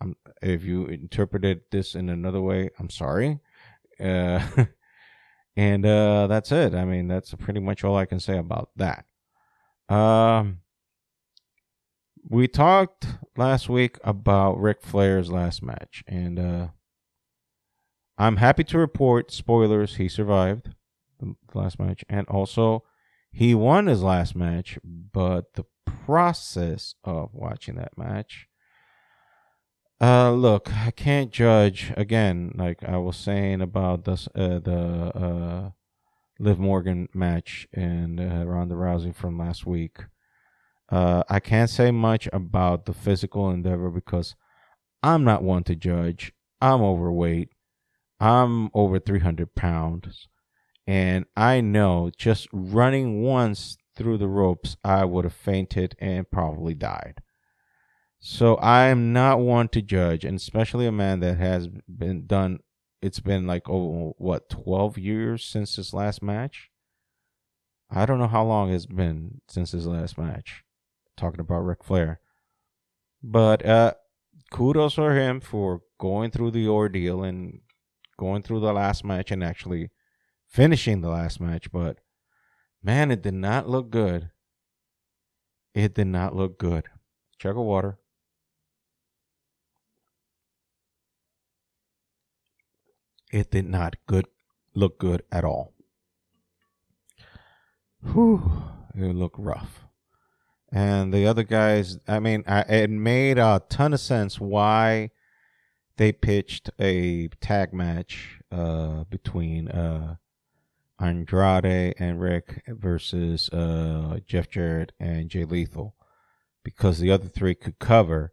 um, 0.00 0.16
if 0.42 0.64
you 0.64 0.86
interpreted 0.86 1.62
this 1.70 1.94
in 1.94 2.08
another 2.08 2.40
way, 2.40 2.70
I'm 2.78 2.90
sorry. 2.90 3.40
Uh, 3.98 4.40
and 5.56 5.84
uh, 5.84 6.26
that's 6.26 6.52
it. 6.52 6.74
I 6.74 6.84
mean, 6.84 7.08
that's 7.08 7.34
pretty 7.34 7.60
much 7.60 7.84
all 7.84 7.96
I 7.96 8.06
can 8.06 8.20
say 8.20 8.38
about 8.38 8.70
that. 8.76 9.06
Um, 9.88 10.60
we 12.28 12.48
talked 12.48 13.06
last 13.36 13.68
week 13.68 13.98
about 14.02 14.60
Ric 14.60 14.82
Flair's 14.82 15.30
last 15.30 15.62
match, 15.62 16.02
and 16.06 16.38
uh, 16.38 16.68
I'm 18.18 18.36
happy 18.36 18.64
to 18.64 18.78
report 18.78 19.30
spoilers. 19.30 19.96
He 19.96 20.08
survived 20.08 20.74
the 21.20 21.34
last 21.54 21.78
match, 21.78 22.04
and 22.08 22.26
also 22.28 22.82
he 23.30 23.54
won 23.54 23.86
his 23.86 24.02
last 24.02 24.34
match. 24.34 24.78
But 24.84 25.54
the 25.54 25.64
process 25.84 26.94
of 27.04 27.30
watching 27.32 27.76
that 27.76 27.96
match, 27.96 28.48
uh, 30.00 30.32
look, 30.32 30.74
I 30.74 30.90
can't 30.90 31.30
judge 31.30 31.92
again. 31.96 32.52
Like 32.56 32.82
I 32.82 32.96
was 32.96 33.16
saying 33.16 33.60
about 33.60 34.04
this, 34.04 34.28
uh, 34.34 34.58
the 34.58 35.12
uh, 35.14 35.70
Liv 36.46 36.60
Morgan 36.60 37.08
match 37.12 37.66
and 37.72 38.20
uh, 38.20 38.46
Ronda 38.46 38.76
Rousey 38.76 39.12
from 39.12 39.36
last 39.36 39.66
week. 39.66 39.96
Uh, 40.88 41.24
I 41.28 41.40
can't 41.40 41.68
say 41.68 41.90
much 41.90 42.28
about 42.32 42.86
the 42.86 42.94
physical 42.94 43.50
endeavor 43.50 43.90
because 43.90 44.36
I'm 45.02 45.24
not 45.24 45.42
one 45.42 45.64
to 45.64 45.74
judge. 45.74 46.32
I'm 46.60 46.82
overweight. 46.82 47.48
I'm 48.20 48.70
over 48.74 49.00
300 49.00 49.56
pounds. 49.56 50.28
And 50.86 51.24
I 51.36 51.60
know 51.60 52.12
just 52.16 52.46
running 52.52 53.22
once 53.22 53.76
through 53.96 54.18
the 54.18 54.28
ropes, 54.28 54.76
I 54.84 55.04
would 55.04 55.24
have 55.24 55.34
fainted 55.34 55.96
and 55.98 56.30
probably 56.30 56.74
died. 56.74 57.22
So 58.20 58.54
I 58.58 58.86
am 58.86 59.12
not 59.12 59.40
one 59.40 59.66
to 59.70 59.82
judge, 59.82 60.24
and 60.24 60.36
especially 60.36 60.86
a 60.86 60.92
man 60.92 61.18
that 61.20 61.38
has 61.38 61.68
been 61.88 62.26
done. 62.26 62.60
It's 63.02 63.20
been 63.20 63.46
like 63.46 63.68
oh 63.68 64.14
what 64.18 64.48
twelve 64.48 64.98
years 64.98 65.44
since 65.44 65.76
his 65.76 65.92
last 65.92 66.22
match. 66.22 66.70
I 67.90 68.06
don't 68.06 68.18
know 68.18 68.26
how 68.26 68.44
long 68.44 68.72
it's 68.72 68.86
been 68.86 69.40
since 69.48 69.72
his 69.72 69.86
last 69.86 70.18
match. 70.18 70.64
Talking 71.16 71.40
about 71.40 71.60
Ric 71.60 71.84
Flair, 71.84 72.20
but 73.22 73.64
uh, 73.64 73.94
kudos 74.50 74.94
for 74.94 75.14
him 75.14 75.40
for 75.40 75.82
going 75.98 76.30
through 76.30 76.50
the 76.50 76.68
ordeal 76.68 77.22
and 77.22 77.60
going 78.18 78.42
through 78.42 78.60
the 78.60 78.72
last 78.72 79.04
match 79.04 79.30
and 79.30 79.42
actually 79.42 79.90
finishing 80.46 81.00
the 81.00 81.08
last 81.08 81.40
match. 81.40 81.70
But 81.70 81.98
man, 82.82 83.10
it 83.10 83.22
did 83.22 83.34
not 83.34 83.68
look 83.68 83.90
good. 83.90 84.30
It 85.74 85.94
did 85.94 86.06
not 86.06 86.34
look 86.34 86.58
good. 86.58 86.84
Chug 87.38 87.56
of 87.56 87.64
water. 87.64 87.98
It 93.32 93.50
did 93.50 93.66
not 93.66 93.96
good 94.06 94.26
look 94.74 94.98
good 94.98 95.22
at 95.32 95.44
all. 95.44 95.72
Whew, 98.12 98.62
it 98.94 99.14
looked 99.14 99.38
rough. 99.38 99.84
And 100.72 101.12
the 101.12 101.26
other 101.26 101.42
guys, 101.42 101.98
I 102.06 102.20
mean, 102.20 102.44
I, 102.46 102.60
it 102.62 102.90
made 102.90 103.38
a 103.38 103.62
ton 103.68 103.92
of 103.94 104.00
sense 104.00 104.40
why 104.40 105.10
they 105.96 106.12
pitched 106.12 106.70
a 106.78 107.28
tag 107.40 107.72
match 107.72 108.40
uh, 108.52 109.04
between 109.04 109.68
uh, 109.68 110.16
Andrade 111.00 111.94
and 111.98 112.20
Ric 112.20 112.62
versus 112.66 113.48
uh, 113.50 114.18
Jeff 114.26 114.50
Jarrett 114.50 114.92
and 114.98 115.28
Jay 115.28 115.44
Lethal 115.44 115.94
because 116.64 116.98
the 116.98 117.10
other 117.10 117.28
three 117.28 117.54
could 117.54 117.78
cover 117.78 118.32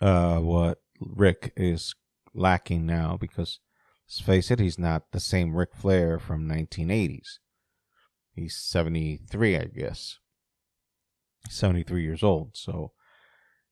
uh, 0.00 0.38
what 0.38 0.78
Ric 1.00 1.52
is 1.56 1.94
lacking 2.34 2.86
now 2.86 3.16
because 3.20 3.60
let's 4.06 4.20
face 4.20 4.50
it, 4.50 4.60
he's 4.60 4.78
not 4.78 5.12
the 5.12 5.20
same 5.20 5.54
Ric 5.54 5.74
Flair 5.74 6.18
from 6.18 6.48
1980s. 6.48 7.38
He's 8.32 8.56
73, 8.56 9.56
I 9.56 9.64
guess. 9.64 10.18
73 11.48 12.02
years 12.02 12.22
old. 12.22 12.50
So, 12.54 12.92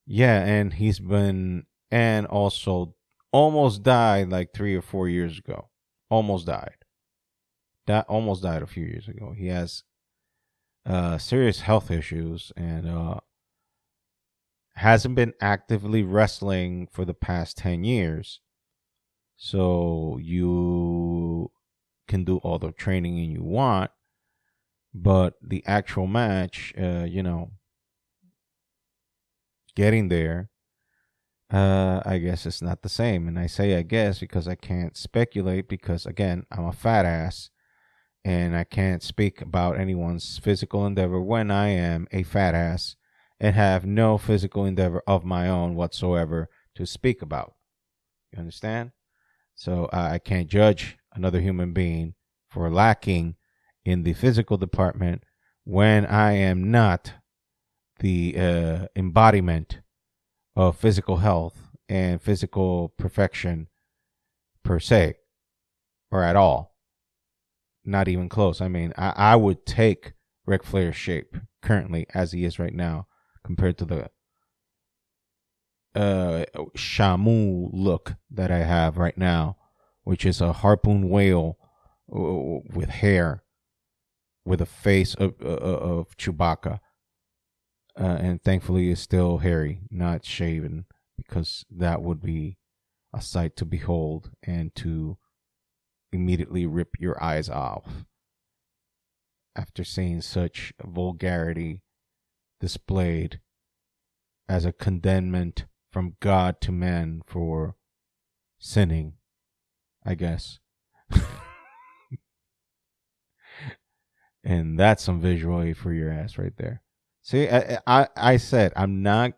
yeah, 0.06 0.44
and 0.44 0.74
he's 0.74 0.98
been, 1.00 1.64
and 1.90 2.26
also 2.26 2.94
almost 3.32 3.82
died 3.82 4.30
like 4.30 4.52
three 4.52 4.74
or 4.74 4.82
four 4.82 5.08
years 5.08 5.38
ago. 5.38 5.70
Almost 6.10 6.46
died. 6.46 6.76
That 7.86 8.06
almost 8.08 8.42
died 8.42 8.62
a 8.62 8.66
few 8.66 8.84
years 8.84 9.08
ago. 9.08 9.32
He 9.36 9.46
has 9.48 9.82
uh, 10.86 11.18
serious 11.18 11.60
health 11.60 11.90
issues 11.90 12.52
and 12.56 12.88
uh, 12.88 13.20
hasn't 14.76 15.14
been 15.14 15.34
actively 15.40 16.02
wrestling 16.02 16.88
for 16.90 17.04
the 17.04 17.14
past 17.14 17.58
10 17.58 17.84
years. 17.84 18.40
So 19.40 20.18
you 20.20 21.52
can 22.08 22.24
do 22.24 22.38
all 22.38 22.58
the 22.58 22.72
training 22.72 23.16
you 23.16 23.44
want, 23.44 23.92
but 24.92 25.34
the 25.40 25.62
actual 25.64 26.08
match, 26.08 26.74
uh, 26.76 27.04
you 27.04 27.22
know, 27.22 27.52
getting 29.76 30.08
there, 30.08 30.50
uh, 31.52 32.02
I 32.04 32.18
guess 32.18 32.46
it's 32.46 32.60
not 32.60 32.82
the 32.82 32.88
same. 32.88 33.28
And 33.28 33.38
I 33.38 33.46
say 33.46 33.76
I 33.76 33.82
guess 33.82 34.18
because 34.18 34.48
I 34.48 34.56
can't 34.56 34.96
speculate 34.96 35.68
because 35.68 36.04
again, 36.04 36.44
I'm 36.50 36.64
a 36.66 36.72
fat 36.72 37.06
ass 37.06 37.50
and 38.24 38.56
I 38.56 38.64
can't 38.64 39.04
speak 39.04 39.40
about 39.40 39.78
anyone's 39.78 40.38
physical 40.38 40.84
endeavor 40.84 41.20
when 41.22 41.52
I 41.52 41.68
am 41.68 42.08
a 42.10 42.24
fat 42.24 42.56
ass 42.56 42.96
and 43.38 43.54
have 43.54 43.86
no 43.86 44.18
physical 44.18 44.64
endeavor 44.64 45.00
of 45.06 45.24
my 45.24 45.48
own 45.48 45.76
whatsoever 45.76 46.48
to 46.74 46.84
speak 46.86 47.22
about. 47.22 47.54
You 48.32 48.40
understand? 48.40 48.90
So 49.58 49.86
uh, 49.86 50.10
I 50.12 50.18
can't 50.18 50.46
judge 50.46 50.98
another 51.12 51.40
human 51.40 51.72
being 51.72 52.14
for 52.48 52.70
lacking 52.70 53.34
in 53.84 54.04
the 54.04 54.12
physical 54.14 54.56
department 54.56 55.24
when 55.64 56.06
I 56.06 56.34
am 56.34 56.70
not 56.70 57.14
the 57.98 58.36
uh, 58.38 58.86
embodiment 58.94 59.80
of 60.54 60.76
physical 60.76 61.16
health 61.16 61.58
and 61.88 62.22
physical 62.22 62.94
perfection 62.96 63.66
per 64.62 64.78
se 64.78 65.16
or 66.12 66.22
at 66.22 66.36
all. 66.36 66.76
Not 67.84 68.06
even 68.06 68.28
close. 68.28 68.60
I 68.60 68.68
mean, 68.68 68.92
I, 68.96 69.12
I 69.16 69.36
would 69.36 69.66
take 69.66 70.12
Ric 70.46 70.62
Flair's 70.62 70.94
shape 70.94 71.36
currently 71.62 72.06
as 72.14 72.30
he 72.30 72.44
is 72.44 72.60
right 72.60 72.74
now 72.74 73.08
compared 73.44 73.76
to 73.78 73.84
the 73.84 74.10
uh 75.94 76.44
Shamu 76.76 77.70
look 77.72 78.14
that 78.30 78.50
I 78.50 78.58
have 78.58 78.98
right 78.98 79.16
now, 79.16 79.56
which 80.04 80.24
is 80.24 80.40
a 80.40 80.52
harpoon 80.52 81.08
whale 81.08 81.58
uh, 82.14 82.60
with 82.74 82.88
hair, 82.88 83.42
with 84.44 84.60
a 84.60 84.66
face 84.66 85.14
of 85.14 85.34
uh, 85.42 85.46
of 85.46 86.16
Chewbacca, 86.16 86.80
uh, 87.98 88.18
and 88.20 88.42
thankfully 88.42 88.90
is 88.90 89.00
still 89.00 89.38
hairy, 89.38 89.80
not 89.90 90.24
shaven, 90.24 90.86
because 91.16 91.64
that 91.70 92.02
would 92.02 92.22
be 92.22 92.58
a 93.12 93.20
sight 93.20 93.56
to 93.56 93.64
behold 93.64 94.30
and 94.42 94.74
to 94.76 95.18
immediately 96.12 96.66
rip 96.66 96.90
your 96.98 97.22
eyes 97.22 97.48
off. 97.48 98.04
After 99.56 99.82
seeing 99.82 100.20
such 100.22 100.72
vulgarity 100.84 101.82
displayed 102.60 103.40
as 104.48 104.64
a 104.64 104.72
condemnment 104.72 105.66
from 105.98 106.14
God 106.20 106.60
to 106.60 106.70
man 106.70 107.22
for 107.26 107.74
sinning, 108.56 109.14
I 110.06 110.14
guess. 110.14 110.60
and 114.44 114.78
that's 114.78 115.02
some 115.02 115.20
visual 115.20 115.60
aid 115.60 115.76
for 115.76 115.92
your 115.92 116.12
ass 116.12 116.38
right 116.38 116.56
there. 116.56 116.82
See, 117.22 117.48
I, 117.48 117.80
I, 117.84 118.06
I 118.16 118.36
said 118.36 118.72
I'm 118.76 119.02
not. 119.02 119.32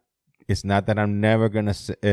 It's 0.49 0.63
not 0.63 0.85
that 0.85 0.99
I'm 0.99 1.19
never 1.19 1.49
gonna 1.49 1.75
uh, 2.05 2.07
uh, 2.07 2.11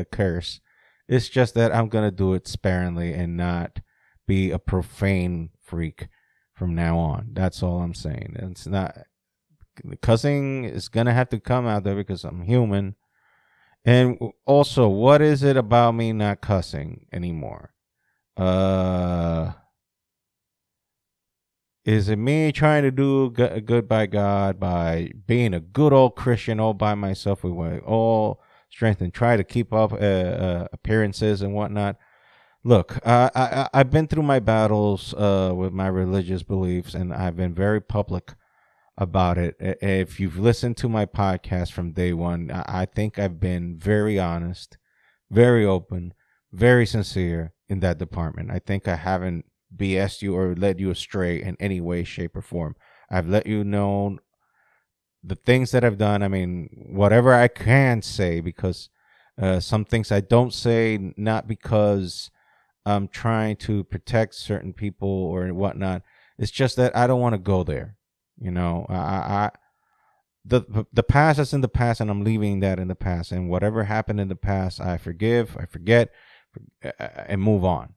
uh, 0.00 0.04
curse. 0.10 0.62
It's 1.06 1.28
just 1.28 1.52
that 1.52 1.70
I'm 1.70 1.90
gonna 1.90 2.10
do 2.10 2.32
it 2.32 2.48
sparingly 2.48 3.12
and 3.12 3.36
not 3.36 3.80
be 4.26 4.52
a 4.52 4.58
profane 4.58 5.50
freak 5.60 6.08
from 6.54 6.74
now 6.74 6.96
on. 6.96 7.32
That's 7.34 7.62
all 7.62 7.82
I'm 7.82 7.92
saying. 7.92 8.36
It's 8.38 8.66
not 8.66 8.96
the 9.84 9.96
cussing 9.96 10.64
is 10.64 10.88
gonna 10.88 11.12
have 11.12 11.28
to 11.28 11.38
come 11.38 11.66
out 11.66 11.84
there 11.84 11.96
because 11.96 12.24
I'm 12.24 12.40
human. 12.44 12.96
And 13.84 14.18
also, 14.44 14.88
what 14.88 15.22
is 15.22 15.42
it 15.42 15.56
about 15.56 15.92
me 15.92 16.12
not 16.12 16.40
cussing 16.40 17.06
anymore? 17.12 17.72
Uh, 18.36 19.52
is 21.84 22.08
it 22.08 22.16
me 22.16 22.52
trying 22.52 22.82
to 22.82 22.90
do 22.90 23.30
good 23.30 23.88
by 23.88 24.06
God 24.06 24.60
by 24.60 25.10
being 25.26 25.54
a 25.54 25.60
good 25.60 25.92
old 25.92 26.14
Christian 26.14 26.60
all 26.60 26.74
by 26.74 26.94
myself 26.94 27.42
with 27.42 27.54
my 27.54 27.78
all 27.78 28.42
strength 28.70 29.00
and 29.00 29.12
try 29.12 29.36
to 29.36 29.44
keep 29.44 29.72
up 29.72 29.92
uh, 29.92 29.96
uh, 29.96 30.68
appearances 30.72 31.40
and 31.40 31.54
whatnot? 31.54 31.96
Look, 32.62 32.98
I, 33.06 33.68
I 33.72 33.78
have 33.78 33.90
been 33.90 34.06
through 34.06 34.24
my 34.24 34.40
battles 34.40 35.14
uh, 35.14 35.54
with 35.56 35.72
my 35.72 35.86
religious 35.86 36.42
beliefs, 36.42 36.92
and 36.92 37.14
I've 37.14 37.36
been 37.36 37.54
very 37.54 37.80
public 37.80 38.34
about 38.96 39.38
it. 39.38 39.56
If 39.60 40.20
you've 40.20 40.38
listened 40.38 40.76
to 40.78 40.88
my 40.88 41.06
podcast 41.06 41.72
from 41.72 41.92
day 41.92 42.12
one, 42.12 42.50
I 42.50 42.86
think 42.86 43.18
I've 43.18 43.40
been 43.40 43.78
very 43.78 44.18
honest, 44.18 44.76
very 45.30 45.64
open, 45.64 46.14
very 46.52 46.86
sincere 46.86 47.52
in 47.68 47.80
that 47.80 47.98
department. 47.98 48.50
I 48.50 48.58
think 48.58 48.86
I 48.86 48.96
haven't 48.96 49.46
BS'd 49.74 50.22
you 50.22 50.36
or 50.36 50.54
led 50.54 50.80
you 50.80 50.90
astray 50.90 51.40
in 51.40 51.56
any 51.60 51.80
way, 51.80 52.04
shape, 52.04 52.36
or 52.36 52.42
form. 52.42 52.76
I've 53.10 53.28
let 53.28 53.46
you 53.46 53.64
know 53.64 54.18
the 55.22 55.36
things 55.36 55.70
that 55.70 55.84
I've 55.84 55.98
done. 55.98 56.22
I 56.22 56.28
mean, 56.28 56.68
whatever 56.90 57.32
I 57.32 57.48
can 57.48 58.02
say, 58.02 58.40
because 58.40 58.88
uh, 59.40 59.60
some 59.60 59.84
things 59.84 60.12
I 60.12 60.20
don't 60.20 60.52
say, 60.52 61.12
not 61.16 61.46
because 61.46 62.30
I'm 62.84 63.08
trying 63.08 63.56
to 63.56 63.84
protect 63.84 64.34
certain 64.34 64.72
people 64.72 65.08
or 65.08 65.46
whatnot. 65.48 66.02
It's 66.38 66.50
just 66.50 66.76
that 66.76 66.96
I 66.96 67.06
don't 67.06 67.20
want 67.20 67.34
to 67.34 67.38
go 67.38 67.62
there. 67.62 67.96
You 68.40 68.50
know, 68.50 68.86
I, 68.88 68.94
I 68.94 69.50
the 70.44 70.86
the 70.92 71.02
past 71.02 71.38
is 71.38 71.52
in 71.52 71.60
the 71.60 71.68
past, 71.68 72.00
and 72.00 72.10
I'm 72.10 72.24
leaving 72.24 72.60
that 72.60 72.78
in 72.78 72.88
the 72.88 72.94
past. 72.94 73.32
And 73.32 73.48
whatever 73.48 73.84
happened 73.84 74.20
in 74.20 74.28
the 74.28 74.36
past, 74.36 74.80
I 74.80 74.96
forgive, 74.96 75.56
I 75.58 75.66
forget, 75.66 76.10
uh, 76.84 76.90
uh, 76.98 77.24
and 77.26 77.42
move 77.42 77.64
on. 77.64 77.94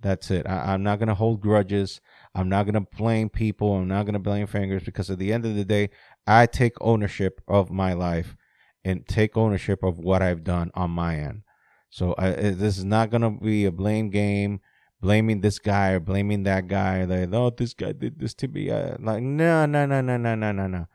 That's 0.00 0.30
it. 0.30 0.46
I, 0.46 0.72
I'm 0.72 0.82
not 0.82 0.98
gonna 0.98 1.14
hold 1.14 1.40
grudges. 1.40 2.00
I'm 2.34 2.48
not 2.48 2.66
gonna 2.66 2.80
blame 2.80 3.28
people. 3.30 3.76
I'm 3.76 3.88
not 3.88 4.06
gonna 4.06 4.18
blame 4.18 4.46
fingers 4.46 4.82
because 4.82 5.10
at 5.10 5.18
the 5.18 5.32
end 5.32 5.46
of 5.46 5.54
the 5.54 5.64
day, 5.64 5.90
I 6.26 6.46
take 6.46 6.74
ownership 6.80 7.40
of 7.46 7.70
my 7.70 7.92
life 7.92 8.36
and 8.84 9.06
take 9.06 9.36
ownership 9.36 9.82
of 9.82 9.98
what 9.98 10.20
I've 10.20 10.44
done 10.44 10.70
on 10.74 10.90
my 10.90 11.16
end. 11.16 11.42
So 11.88 12.12
uh, 12.14 12.34
I, 12.36 12.50
this 12.50 12.76
is 12.76 12.84
not 12.84 13.10
gonna 13.10 13.30
be 13.30 13.64
a 13.64 13.72
blame 13.72 14.10
game, 14.10 14.60
blaming 15.04 15.42
this 15.42 15.58
guy 15.58 15.90
or 15.90 16.00
blaming 16.00 16.44
that 16.44 16.66
guy. 16.66 17.04
Like, 17.04 17.28
oh, 17.34 17.50
this 17.50 17.74
guy 17.74 17.92
did 17.92 18.18
this 18.18 18.32
to 18.34 18.48
me. 18.48 18.70
Uh, 18.70 18.96
like, 18.98 19.22
no, 19.22 19.66
no, 19.66 19.84
no, 19.84 20.00
no, 20.00 20.16
no, 20.16 20.34
no, 20.34 20.50
no, 20.50 20.66
no. 20.66 20.86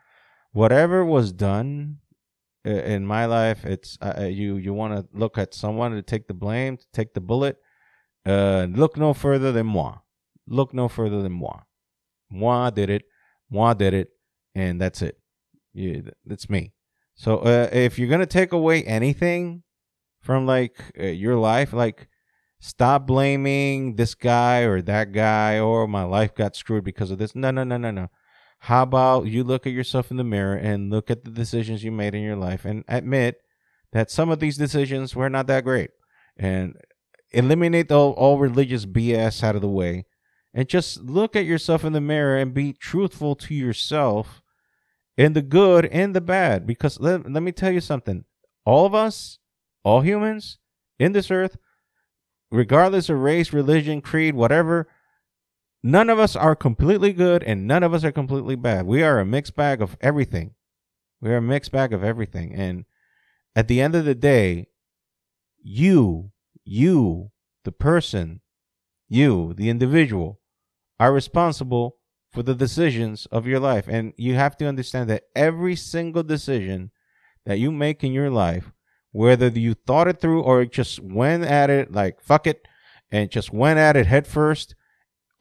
Whatever 0.52 1.06
was 1.06 1.32
done 1.32 2.00
in 2.66 3.06
my 3.06 3.28
life, 3.28 3.64
it's 3.66 4.00
uh, 4.02 4.14
uh 4.22 4.24
you. 4.24 4.58
You 4.58 4.74
want 4.74 4.96
to 4.96 5.08
look 5.18 5.38
at 5.38 5.54
someone 5.54 5.92
to 5.92 6.02
take 6.02 6.28
the 6.28 6.34
blame, 6.34 6.78
to 6.78 6.86
take 6.92 7.14
the 7.14 7.22
bullet. 7.22 7.58
Uh, 8.26 8.66
look 8.72 8.98
no 8.98 9.14
further 9.14 9.52
than 9.52 9.68
moi. 9.68 10.00
Look 10.48 10.74
no 10.74 10.88
further 10.88 11.22
than 11.22 11.34
moi. 11.34 11.60
Moi 12.32 12.72
did 12.72 12.90
it. 12.90 13.04
Moi 13.52 13.76
did 13.76 13.94
it, 13.94 14.10
and 14.56 14.82
that's 14.82 15.04
it. 15.04 15.20
Yeah, 15.74 16.02
that's 16.26 16.50
me. 16.50 16.74
So 17.14 17.38
uh, 17.38 17.70
if 17.72 18.00
you're 18.00 18.10
gonna 18.10 18.26
take 18.26 18.54
away 18.54 18.84
anything 18.84 19.62
from 20.20 20.48
like 20.48 20.78
uh, 21.00 21.06
your 21.06 21.36
life, 21.36 21.74
like 21.74 22.09
stop 22.60 23.08
blaming 23.08 23.96
this 23.96 24.16
guy 24.16 24.62
or 24.62 24.82
that 24.82 25.12
guy 25.12 25.60
or 25.60 25.88
my 25.88 26.04
life 26.04 26.36
got 26.36 26.56
screwed 26.56 26.84
because 26.84 27.12
of 27.12 27.18
this. 27.18 27.36
No, 27.36 27.52
no, 27.52 27.64
no, 27.64 27.78
no, 27.78 27.92
no. 27.92 28.10
How 28.64 28.84
about 28.84 29.28
you 29.28 29.44
look 29.44 29.66
at 29.66 29.74
yourself 29.74 30.12
in 30.12 30.18
the 30.18 30.24
mirror 30.24 30.56
and 30.56 30.90
look 30.90 31.10
at 31.10 31.24
the 31.24 31.32
decisions 31.32 31.84
you 31.84 31.92
made 31.92 32.14
in 32.14 32.22
your 32.22 32.36
life 32.36 32.66
and 32.66 32.84
admit 32.88 33.38
that 33.94 34.12
some 34.12 34.30
of 34.30 34.40
these 34.40 34.58
decisions 34.58 35.16
were 35.16 35.30
not 35.30 35.48
that 35.48 35.64
great 35.64 35.92
and 36.38 36.76
eliminate 37.32 37.92
all, 37.92 38.12
all 38.12 38.38
religious 38.38 38.86
BS 38.86 39.44
out 39.44 39.56
of 39.56 39.62
the 39.62 39.70
way 39.70 40.06
and 40.54 40.68
just 40.68 41.02
look 41.02 41.36
at 41.36 41.46
yourself 41.46 41.86
in 41.86 41.94
the 41.94 42.02
mirror 42.02 42.38
and 42.38 42.54
be 42.54 42.74
truthful 42.74 43.36
to 43.36 43.54
yourself 43.54 44.42
in 45.18 45.34
the 45.34 45.42
good 45.42 45.86
and 45.86 46.16
the 46.16 46.22
bad. 46.22 46.68
Because 46.68 47.00
let, 47.00 47.32
let 47.32 47.44
me 47.44 47.52
tell 47.52 47.72
you 47.72 47.82
something 47.82 48.26
all 48.66 48.86
of 48.86 48.94
us, 48.94 49.40
all 49.84 50.02
humans 50.02 50.58
in 50.98 51.14
this 51.14 51.32
earth, 51.32 51.58
regardless 52.52 53.10
of 53.10 53.20
race, 53.20 53.54
religion, 53.54 54.02
creed, 54.02 54.36
whatever, 54.36 54.88
none 55.84 56.10
of 56.10 56.20
us 56.20 56.36
are 56.36 56.56
completely 56.56 57.14
good 57.14 57.44
and 57.44 57.68
none 57.68 57.84
of 57.84 57.94
us 57.94 58.04
are 58.04 58.12
completely 58.12 58.56
bad. 58.56 58.86
We 58.86 59.04
are 59.04 59.20
a 59.20 59.26
mixed 59.26 59.56
bag 59.56 59.82
of 59.82 59.98
everything. 60.02 60.56
We 61.22 61.30
are 61.32 61.38
a 61.38 61.42
mixed 61.42 61.72
bag 61.72 61.94
of 61.94 62.04
everything. 62.04 62.54
And 62.54 62.86
at 63.56 63.68
the 63.68 63.82
end 63.82 63.96
of 63.96 64.06
the 64.06 64.16
day, 64.16 64.68
you, 65.62 66.32
you, 66.64 67.32
the 67.66 67.72
person, 67.72 68.42
you, 69.08 69.54
the 69.54 69.70
individual, 69.70 70.40
are 71.00 71.14
responsible 71.14 71.98
for 72.32 72.44
the 72.44 72.56
decisions 72.56 73.26
of 73.28 73.48
your 73.48 73.60
life. 73.60 73.86
And 73.88 74.14
you 74.18 74.36
have 74.36 74.56
to 74.58 74.68
understand 74.68 75.10
that 75.10 75.24
every 75.36 75.76
single 75.76 76.24
decision 76.24 76.92
that 77.46 77.60
you 77.60 77.72
make 77.72 78.04
in 78.04 78.12
your 78.12 78.30
life, 78.30 78.72
whether 79.12 79.48
you 79.48 79.74
thought 79.74 80.08
it 80.08 80.20
through 80.20 80.42
or 80.42 80.66
just 80.66 81.00
went 81.00 81.44
at 81.44 81.70
it 81.70 81.92
like 81.92 82.22
fuck 82.22 82.46
it 82.46 82.68
and 83.12 83.32
just 83.32 83.52
went 83.52 83.80
at 83.80 83.96
it 83.96 84.06
head 84.06 84.28
first, 84.28 84.76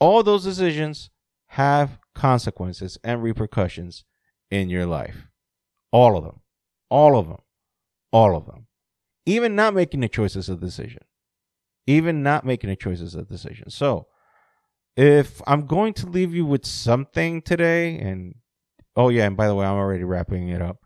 all 0.01 0.23
those 0.23 0.45
decisions 0.45 1.11
have 1.49 1.99
consequences 2.15 2.99
and 3.05 3.23
repercussions 3.23 4.05
in 4.51 4.69
your 4.69 4.87
life. 4.87 5.29
All 5.93 6.17
of 6.17 6.25
them. 6.25 6.41
All 6.91 7.19
of 7.19 7.29
them. 7.29 7.41
All 8.13 8.37
of 8.37 8.47
them. 8.47 8.67
Even 9.27 9.55
not 9.55 9.75
making 9.75 10.03
a 10.05 10.09
choice 10.09 10.37
is 10.37 10.49
a 10.49 10.57
decision. 10.57 11.03
Even 11.87 12.23
not 12.23 12.45
making 12.45 12.71
a 12.71 12.77
choice 12.77 13.01
is 13.01 13.15
a 13.15 13.25
decision. 13.25 13.71
So, 13.71 14.07
if 14.97 15.41
I'm 15.47 15.67
going 15.67 15.95
to 15.95 16.07
leave 16.07 16.35
you 16.35 16.45
with 16.45 16.67
something 16.67 17.41
today, 17.41 17.99
and 17.99 18.35
oh 18.97 19.11
yeah, 19.11 19.27
and 19.27 19.37
by 19.37 19.47
the 19.47 19.55
way, 19.55 19.65
I'm 19.65 19.77
already 19.77 20.05
wrapping 20.05 20.49
it 20.49 20.61
up 20.61 20.79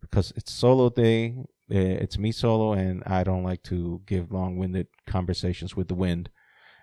because 0.00 0.32
it's 0.36 0.52
solo 0.52 0.88
day. 0.88 1.36
Eh, 1.70 1.98
it's 2.00 2.18
me 2.18 2.32
solo, 2.32 2.72
and 2.72 3.02
I 3.04 3.24
don't 3.24 3.42
like 3.42 3.62
to 3.64 4.00
give 4.06 4.32
long-winded 4.32 4.88
conversations 5.06 5.76
with 5.76 5.88
the 5.88 5.94
wind 5.94 6.30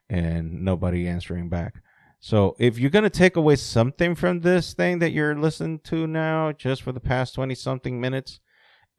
and 0.10 0.64
nobody 0.64 1.08
answering 1.08 1.50
back. 1.50 1.82
So 2.20 2.56
if 2.60 2.78
you're 2.78 2.92
gonna 2.92 3.10
take 3.10 3.36
away 3.36 3.56
something 3.56 4.16
from 4.16 4.42
this 4.42 4.74
thing 4.74 5.00
that 5.00 5.12
you're 5.12 5.36
listening 5.36 5.80
to 5.86 6.08
now, 6.08 6.52
just 6.52 6.82
for 6.84 6.92
the 6.92 7.00
past 7.00 7.36
twenty 7.36 7.56
something 7.56 8.00
minutes, 8.00 8.40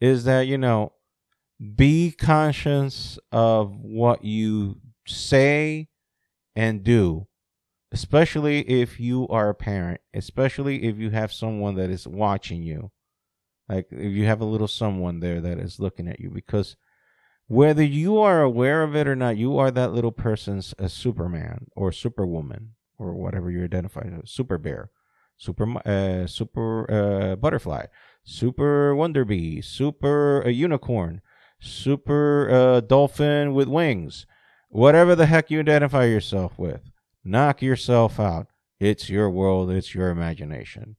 is 0.00 0.24
that 0.24 0.42
you 0.42 0.58
know, 0.58 0.92
be 1.76 2.12
conscious 2.12 3.18
of 3.32 3.72
what 3.80 4.24
you 4.24 4.80
say 5.06 5.88
and 6.54 6.82
do 6.84 7.26
especially 7.92 8.60
if 8.60 9.00
you 9.00 9.26
are 9.28 9.48
a 9.48 9.54
parent, 9.54 10.00
especially 10.12 10.84
if 10.84 10.98
you 10.98 11.10
have 11.10 11.32
someone 11.32 11.76
that 11.76 11.90
is 11.90 12.06
watching 12.06 12.62
you. 12.62 12.90
Like 13.68 13.88
if 13.90 14.12
you 14.12 14.26
have 14.26 14.40
a 14.40 14.46
little 14.46 14.68
someone 14.68 15.20
there 15.20 15.40
that 15.40 15.58
is 15.58 15.80
looking 15.80 16.08
at 16.08 16.20
you 16.20 16.30
because 16.30 16.76
whether 17.48 17.82
you 17.82 18.18
are 18.18 18.42
aware 18.42 18.82
of 18.82 18.96
it 18.96 19.06
or 19.06 19.16
not, 19.16 19.36
you 19.36 19.58
are 19.58 19.70
that 19.70 19.92
little 19.92 20.12
person's 20.12 20.74
a 20.78 20.88
Superman 20.88 21.68
or 21.76 21.92
Superwoman 21.92 22.72
or 22.98 23.14
whatever 23.14 23.50
you 23.50 23.62
identify 23.62 24.02
as, 24.02 24.30
Super 24.30 24.58
Bear, 24.58 24.90
Super 25.36 25.76
uh, 25.86 26.26
Super 26.26 26.90
uh, 26.90 27.36
Butterfly, 27.36 27.86
Super 28.24 28.94
Wonder 28.94 29.24
Bee, 29.24 29.60
Super 29.60 30.42
uh, 30.44 30.48
Unicorn, 30.48 31.20
Super 31.60 32.50
uh, 32.50 32.80
Dolphin 32.80 33.54
with 33.54 33.68
wings, 33.68 34.26
whatever 34.68 35.14
the 35.14 35.26
heck 35.26 35.50
you 35.50 35.60
identify 35.60 36.04
yourself 36.04 36.58
with. 36.58 36.90
Knock 37.24 37.62
yourself 37.62 38.18
out. 38.20 38.48
It's 38.78 39.08
your 39.08 39.30
world, 39.30 39.70
it's 39.70 39.94
your 39.94 40.10
imagination. 40.10 40.96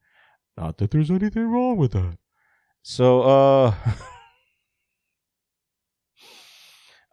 Not 0.57 0.77
that 0.77 0.91
there's 0.91 1.11
anything 1.11 1.47
wrong 1.49 1.77
with 1.77 1.91
that. 1.91 2.17
So, 2.89 3.21
uh, 3.23 3.73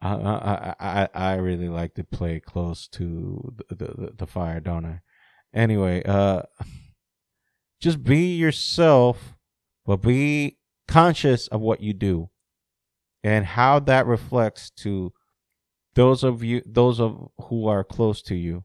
I, 0.00 0.14
I, 0.14 0.74
I, 0.78 1.08
I 1.12 1.34
really 1.34 1.68
like 1.68 1.94
to 1.94 2.04
play 2.04 2.38
close 2.38 2.86
to 2.92 3.52
the, 3.70 3.74
the, 3.74 4.12
the 4.16 4.26
fire, 4.28 4.60
don't 4.60 4.86
I? 4.86 5.00
Anyway, 5.52 6.04
uh, 6.04 6.42
just 7.80 8.04
be 8.04 8.36
yourself, 8.36 9.34
but 9.84 9.96
be 9.96 10.58
conscious 10.86 11.48
of 11.48 11.60
what 11.60 11.80
you 11.80 11.92
do 11.92 12.30
and 13.24 13.44
how 13.44 13.80
that 13.80 14.06
reflects 14.06 14.70
to 14.70 15.12
those 15.96 16.22
of 16.22 16.44
you, 16.44 16.62
those 16.64 17.00
of 17.00 17.32
who 17.48 17.66
are 17.66 17.82
close 17.82 18.22
to 18.22 18.36
you 18.36 18.64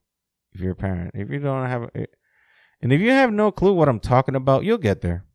if 0.54 0.62
you're 0.62 0.74
a 0.74 0.76
parent. 0.76 1.16
If 1.16 1.32
you 1.32 1.40
don't 1.40 1.66
have, 1.66 1.90
and 1.96 2.94
if 2.94 3.02
you 3.02 3.10
have 3.10 3.34
no 3.34 3.52
clue 3.52 3.74
what 3.74 3.90
I'm 3.90 4.00
talking 4.00 4.36
about, 4.36 4.64
you'll 4.64 4.78
get 4.78 5.02
there. 5.02 5.26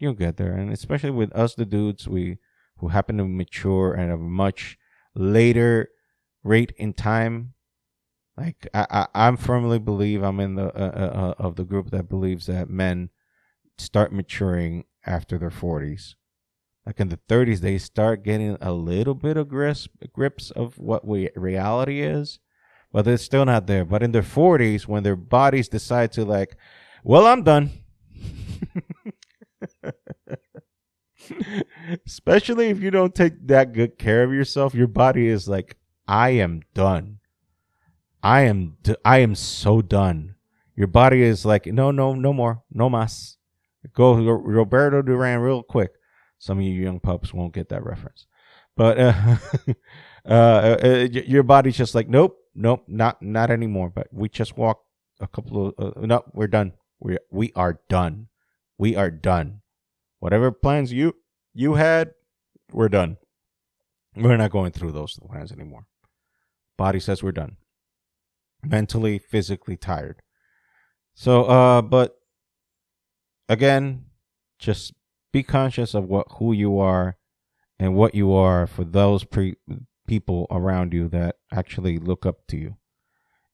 You'll 0.00 0.14
get 0.14 0.36
there, 0.36 0.52
and 0.52 0.72
especially 0.72 1.10
with 1.10 1.32
us, 1.32 1.54
the 1.54 1.64
dudes, 1.64 2.08
we 2.08 2.38
who 2.78 2.88
happen 2.88 3.18
to 3.18 3.24
mature 3.24 3.96
at 3.96 4.10
a 4.10 4.16
much 4.16 4.76
later 5.14 5.90
rate 6.42 6.72
in 6.76 6.94
time. 6.94 7.54
Like 8.36 8.66
I, 8.74 9.06
I, 9.14 9.28
I 9.28 9.36
firmly 9.36 9.78
believe 9.78 10.22
I'm 10.22 10.40
in 10.40 10.56
the 10.56 10.74
uh, 10.74 10.90
uh, 10.90 11.18
uh 11.18 11.34
of 11.38 11.56
the 11.56 11.64
group 11.64 11.90
that 11.90 12.08
believes 12.08 12.46
that 12.46 12.70
men 12.70 13.10
start 13.76 14.12
maturing 14.12 14.84
after 15.06 15.38
their 15.38 15.50
40s. 15.50 16.14
Like 16.86 16.98
in 16.98 17.10
the 17.10 17.20
30s, 17.28 17.60
they 17.60 17.76
start 17.76 18.24
getting 18.24 18.56
a 18.60 18.72
little 18.72 19.14
bit 19.14 19.36
of 19.36 19.48
grips, 19.48 19.86
grips 20.12 20.50
of 20.50 20.78
what 20.78 21.06
we, 21.06 21.28
reality 21.36 22.00
is 22.00 22.40
but 22.92 23.04
they're 23.04 23.16
still 23.16 23.44
not 23.44 23.66
there. 23.66 23.84
But 23.84 24.02
in 24.02 24.12
their 24.12 24.22
40s, 24.22 24.86
when 24.86 25.02
their 25.02 25.16
bodies 25.16 25.68
decide 25.68 26.12
to, 26.12 26.24
like, 26.24 26.56
well, 27.04 27.26
I'm 27.26 27.42
done. 27.42 27.70
Especially 32.06 32.68
if 32.70 32.80
you 32.80 32.90
don't 32.90 33.14
take 33.14 33.46
that 33.48 33.72
good 33.72 33.98
care 33.98 34.22
of 34.24 34.32
yourself, 34.32 34.74
your 34.74 34.86
body 34.88 35.28
is 35.28 35.48
like, 35.48 35.76
I 36.08 36.30
am 36.30 36.62
done. 36.74 37.20
I 38.22 38.42
am, 38.42 38.76
d- 38.82 38.96
I 39.04 39.18
am 39.18 39.34
so 39.34 39.82
done. 39.82 40.36
Your 40.76 40.88
body 40.88 41.22
is 41.22 41.44
like, 41.44 41.66
no, 41.66 41.90
no, 41.90 42.14
no 42.14 42.32
more, 42.32 42.62
no 42.72 42.88
mas. 42.90 43.36
Go 43.94 44.14
Roberto 44.16 45.02
Duran 45.02 45.40
real 45.40 45.62
quick. 45.62 45.92
Some 46.38 46.58
of 46.58 46.64
you 46.64 46.72
young 46.82 47.00
pups 47.00 47.32
won't 47.34 47.54
get 47.54 47.68
that 47.70 47.84
reference, 47.84 48.26
but 48.76 48.98
uh, 48.98 49.12
uh, 50.28 50.76
uh, 50.82 51.08
your 51.12 51.42
body's 51.42 51.76
just 51.76 51.94
like, 51.94 52.08
nope, 52.08 52.38
nope, 52.54 52.84
not 52.88 53.22
not 53.22 53.50
anymore. 53.50 53.90
But 53.90 54.08
we 54.12 54.28
just 54.28 54.56
walked 54.56 54.86
a 55.20 55.26
couple 55.28 55.68
of 55.68 55.96
uh, 55.96 56.06
no, 56.06 56.24
we're 56.34 56.46
done. 56.48 56.72
We 57.00 57.18
we 57.30 57.52
are 57.56 57.80
done. 57.88 58.28
We 58.78 58.96
are 58.96 59.10
done. 59.10 59.62
whatever 60.20 60.52
plans 60.52 60.92
you 60.92 61.14
you 61.54 61.74
had, 61.74 62.12
we're 62.72 62.88
done. 62.88 63.16
We're 64.16 64.36
not 64.36 64.50
going 64.50 64.72
through 64.72 64.92
those 64.92 65.18
plans 65.18 65.52
anymore. 65.52 65.86
Body 66.76 67.00
says 67.00 67.22
we're 67.22 67.32
done. 67.32 67.56
Mentally, 68.62 69.18
physically 69.18 69.76
tired. 69.76 70.22
So, 71.14 71.44
uh, 71.44 71.82
but 71.82 72.16
again, 73.48 74.06
just 74.58 74.92
be 75.32 75.42
conscious 75.42 75.94
of 75.94 76.04
what 76.04 76.26
who 76.38 76.52
you 76.52 76.78
are 76.78 77.16
and 77.78 77.94
what 77.94 78.14
you 78.14 78.32
are 78.32 78.66
for 78.66 78.84
those 78.84 79.24
pre- 79.24 79.56
people 80.06 80.46
around 80.50 80.92
you 80.92 81.08
that 81.08 81.36
actually 81.52 81.98
look 81.98 82.26
up 82.26 82.46
to 82.48 82.56
you. 82.56 82.76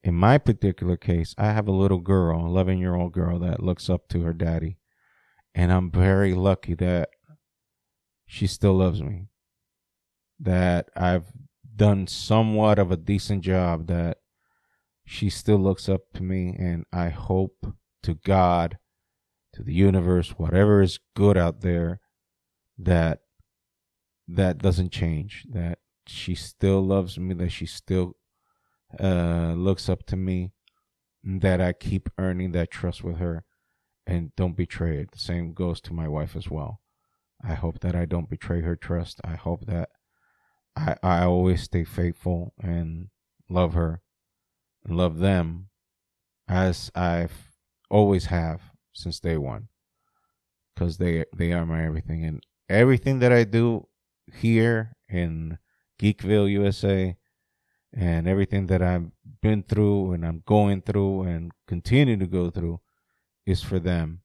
In 0.03 0.15
my 0.15 0.39
particular 0.39 0.97
case, 0.97 1.35
I 1.37 1.47
have 1.47 1.69
a 1.69 1.73
little 1.73 2.01
girl, 2.01 2.47
11 2.47 2.79
year 2.79 2.95
old 2.95 3.13
girl, 3.13 3.39
that 3.41 3.63
looks 3.63 3.91
up 3.91 4.09
to 4.09 4.23
her 4.23 4.33
daddy. 4.33 4.79
And 5.55 5.73
I'm 5.73 5.91
very 5.91 6.35
lucky 6.35 6.75
that 6.75 7.11
she 8.27 8.47
still 8.47 8.75
loves 8.75 9.03
me. 9.03 9.29
That 10.39 10.91
I've 10.95 11.33
done 11.75 12.07
somewhat 12.07 12.79
of 12.79 12.91
a 12.91 12.97
decent 12.97 13.43
job, 13.43 13.87
that 13.87 14.19
she 15.05 15.31
still 15.31 15.59
looks 15.59 15.89
up 15.89 16.03
to 16.15 16.23
me. 16.23 16.55
And 16.59 16.85
I 16.93 17.09
hope 17.09 17.75
to 18.03 18.15
God, 18.15 18.79
to 19.55 19.63
the 19.63 19.73
universe, 19.73 20.31
whatever 20.31 20.83
is 20.83 20.99
good 21.15 21.39
out 21.39 21.61
there, 21.61 22.01
that 22.79 23.21
that 24.29 24.59
doesn't 24.59 24.93
change. 24.93 25.47
That 25.49 25.79
she 26.07 26.35
still 26.35 26.83
loves 26.83 27.19
me, 27.19 27.35
that 27.35 27.51
she 27.51 27.67
still 27.67 28.17
uh, 29.01 29.55
looks 29.57 29.89
up 29.89 30.05
to 30.07 30.17
me, 30.17 30.53
that 31.25 31.61
I 31.61 31.73
keep 31.73 32.11
earning 32.19 32.53
that 32.53 32.71
trust 32.71 33.03
with 33.03 33.17
her 33.17 33.45
and 34.07 34.35
don't 34.37 34.57
betray 34.57 34.99
it. 34.99 35.13
The 35.13 35.19
same 35.19 35.53
goes 35.53 35.81
to 35.83 35.93
my 35.93 36.07
wife 36.09 36.37
as 36.37 36.49
well. 36.49 36.81
I 37.47 37.55
hope 37.55 37.81
that 37.81 37.95
I 37.95 38.07
don't 38.07 38.29
betray 38.29 38.63
her 38.63 38.75
trust. 38.75 39.21
I 39.25 39.37
hope 39.37 39.67
that 39.67 39.91
I, 40.75 40.97
I 41.03 41.25
always 41.25 41.63
stay 41.63 41.85
faithful 41.85 42.53
and 42.61 43.09
love 43.49 43.75
her 43.75 44.03
and 44.85 44.97
love 44.97 45.19
them 45.19 45.69
as 46.49 46.91
I've 46.95 47.53
always 47.89 48.27
have 48.27 48.63
since 48.93 49.21
day 49.21 49.37
one. 49.37 49.69
Cause 50.77 50.99
they 50.99 51.25
they 51.35 51.53
are 51.53 51.65
my 51.65 51.85
everything 51.87 52.25
and 52.25 52.43
everything 52.69 53.21
that 53.21 53.33
I 53.33 53.45
do 53.45 53.89
here 54.35 54.97
in 55.09 55.59
Geekville, 55.99 56.51
USA, 56.51 57.17
and 57.95 58.29
everything 58.29 58.67
that 58.67 58.83
I've 58.83 59.11
been 59.41 59.63
through 59.63 60.13
and 60.13 60.27
I'm 60.27 60.43
going 60.45 60.83
through 60.83 61.23
and 61.23 61.53
continue 61.67 62.19
to 62.19 62.27
go 62.27 62.51
through 62.51 62.81
is 63.47 63.63
for 63.63 63.79
them 63.79 64.21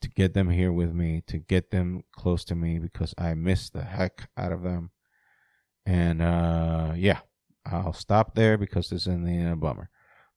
to 0.00 0.08
get 0.10 0.34
them 0.34 0.50
here 0.50 0.72
with 0.72 0.92
me, 0.92 1.22
to 1.26 1.38
get 1.38 1.70
them 1.70 2.04
close 2.12 2.44
to 2.44 2.54
me 2.54 2.78
because 2.78 3.14
I 3.18 3.34
miss 3.34 3.70
the 3.70 3.82
heck 3.82 4.28
out 4.36 4.52
of 4.52 4.62
them. 4.62 4.90
And 5.84 6.22
uh, 6.22 6.92
yeah, 6.96 7.20
I'll 7.66 7.92
stop 7.92 8.34
there 8.34 8.56
because 8.56 8.90
this 8.90 9.06
is 9.06 9.08
a 9.08 9.56
bummer. 9.56 9.90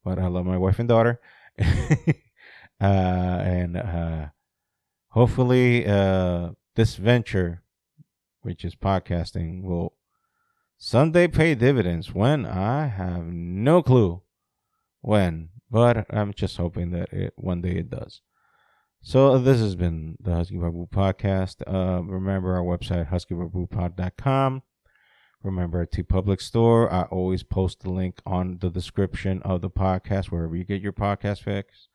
But 0.04 0.18
I 0.20 0.28
love 0.28 0.46
my 0.46 0.58
wife 0.58 0.80
and 0.80 0.90
daughter. 0.90 1.20
uh, 1.60 1.64
and 2.82 3.78
uh, 3.78 4.28
hopefully, 5.10 5.86
uh, 5.86 6.52
this 6.76 6.96
venture, 6.96 7.62
which 8.42 8.66
is 8.66 8.76
podcasting, 8.76 9.62
will 9.62 9.94
someday 10.78 11.28
pay 11.28 11.54
dividends. 11.54 12.14
When? 12.14 12.46
I 12.46 12.88
have 12.88 13.26
no 13.26 13.84
clue 13.84 14.24
when, 15.02 15.50
but 15.70 16.06
I'm 16.10 16.34
just 16.34 16.58
hoping 16.58 16.92
that 16.92 17.14
it 17.14 17.34
one 17.36 17.62
day 17.62 17.76
it 17.76 17.90
does. 17.90 18.22
So 19.04 19.40
this 19.40 19.60
has 19.60 19.76
been 19.76 20.16
the 20.22 20.32
Husky 20.32 20.58
Barbu 20.58 20.90
podcast. 20.92 21.64
Uh, 21.66 22.04
remember 22.04 22.56
our 22.56 22.62
website, 22.62 23.10
huskybarbupod.com. 23.10 24.62
Remember 25.44 25.80
our 25.80 25.86
Teepublic 25.88 26.40
store. 26.40 26.92
I 26.94 27.04
always 27.04 27.42
post 27.42 27.82
the 27.82 27.90
link 27.90 28.22
on 28.28 28.60
the 28.62 28.70
description 28.70 29.42
of 29.42 29.62
the 29.62 29.72
podcast 29.72 30.26
wherever 30.26 30.56
you 30.56 30.64
get 30.64 30.84
your 30.84 30.94
podcast 30.94 31.42
fix. 31.42 31.88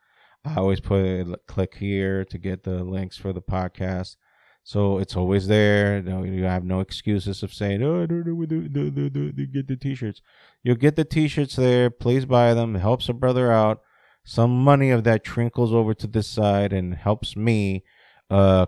I 0.44 0.56
always 0.56 0.80
put 0.80 0.98
a 1.00 1.38
click 1.46 1.76
here 1.76 2.24
to 2.24 2.38
get 2.38 2.64
the 2.64 2.82
links 2.82 3.16
for 3.16 3.32
the 3.32 3.42
podcast. 3.42 4.16
So 4.64 4.98
it's 4.98 5.16
always 5.16 5.46
there. 5.46 5.98
You 5.98 6.42
have 6.42 6.64
no 6.64 6.80
excuses 6.80 7.44
of 7.44 7.54
saying, 7.54 7.84
"Oh, 7.84 8.02
I 8.02 8.06
don't 8.06 8.26
know 8.26 8.34
where 8.34 8.48
to, 8.48 8.68
get 9.46 9.68
the 9.68 9.76
t-shirts." 9.80 10.22
You'll 10.64 10.74
get 10.74 10.96
the 10.96 11.04
t-shirts 11.04 11.54
there. 11.54 11.88
Please 11.88 12.26
buy 12.26 12.52
them. 12.52 12.74
It 12.74 12.80
helps 12.80 13.08
a 13.08 13.12
brother 13.12 13.52
out. 13.52 13.80
Some 14.28 14.58
money 14.64 14.90
of 14.90 15.04
that 15.04 15.22
trickles 15.22 15.72
over 15.72 15.94
to 15.94 16.06
this 16.08 16.26
side 16.26 16.72
and 16.72 16.96
helps 16.96 17.36
me 17.36 17.84
uh, 18.28 18.66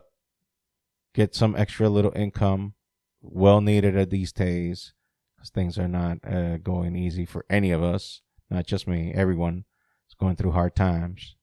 get 1.15 1.35
some 1.35 1.57
extra 1.57 1.89
little 1.89 2.13
income. 2.15 2.75
Well 3.21 3.61
needed 3.61 3.97
at 3.97 4.11
these 4.11 4.33
days, 4.33 4.95
because 5.35 5.51
things 5.51 5.77
are 5.77 5.89
not 5.89 6.19
uh, 6.25 6.59
going 6.59 6.95
easy 6.95 7.27
for 7.27 7.45
any 7.51 7.73
of 7.73 7.83
us. 7.83 8.23
Not 8.49 8.69
just 8.69 8.87
me. 8.87 9.13
Everyone 9.13 9.65
is 10.09 10.15
going 10.15 10.37
through 10.37 10.53
hard 10.53 10.77
times. 10.77 11.35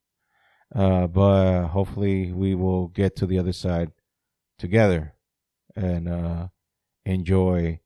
Uh, 0.74 1.06
but 1.06 1.66
hopefully, 1.66 2.32
we 2.32 2.54
will 2.54 2.88
get 2.88 3.16
to 3.16 3.26
the 3.26 3.38
other 3.38 3.52
side 3.52 3.90
together 4.58 5.12
and 5.76 6.08
uh, 6.08 6.48
enjoy 7.04 7.80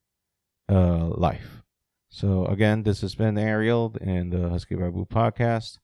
uh, 0.68 1.08
life. 1.08 1.62
So 2.08 2.46
again, 2.46 2.84
this 2.84 3.00
has 3.00 3.16
been 3.16 3.36
Ariel 3.36 3.96
and 4.00 4.32
the 4.32 4.48
Husky 4.48 4.76
Barbu 4.76 5.08
podcast. 5.08 5.78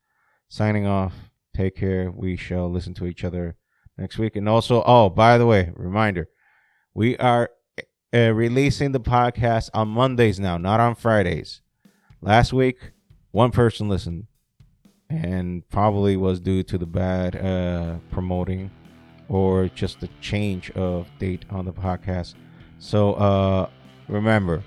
Signing 0.49 0.87
off. 0.87 1.15
Take 1.55 1.77
care. 1.77 2.11
We 2.11 2.37
shall 2.37 2.71
listen 2.71 2.95
to 2.95 3.07
each 3.07 3.25
other 3.25 3.57
next 3.97 4.19
week. 4.19 4.37
And 4.37 4.49
also, 4.49 4.83
oh, 4.87 5.09
by 5.09 5.39
the 5.39 5.47
way, 5.47 5.73
reminder: 5.75 6.29
we 6.95 7.17
are 7.19 7.51
uh, 8.15 8.33
releasing 8.33 8.93
the 8.93 9.01
podcast 9.01 9.71
on 9.75 9.89
Mondays 9.89 10.39
now, 10.39 10.57
not 10.57 10.81
on 10.81 10.95
Fridays. 10.95 11.63
Last 12.21 12.53
week, 12.53 12.93
one 13.33 13.51
person 13.51 13.89
listened, 13.89 14.27
and 15.11 15.69
probably 15.69 16.17
was 16.17 16.41
due 16.41 16.63
to 16.65 16.79
the 16.79 16.87
bad 16.87 17.37
uh, 17.37 17.99
promoting 18.11 18.71
or 19.29 19.69
just 19.69 20.01
the 20.01 20.09
change 20.21 20.71
of 20.73 21.09
date 21.19 21.45
on 21.51 21.65
the 21.65 21.73
podcast. 21.73 22.35
So 22.79 23.15
uh, 23.15 23.69
remember, 24.09 24.63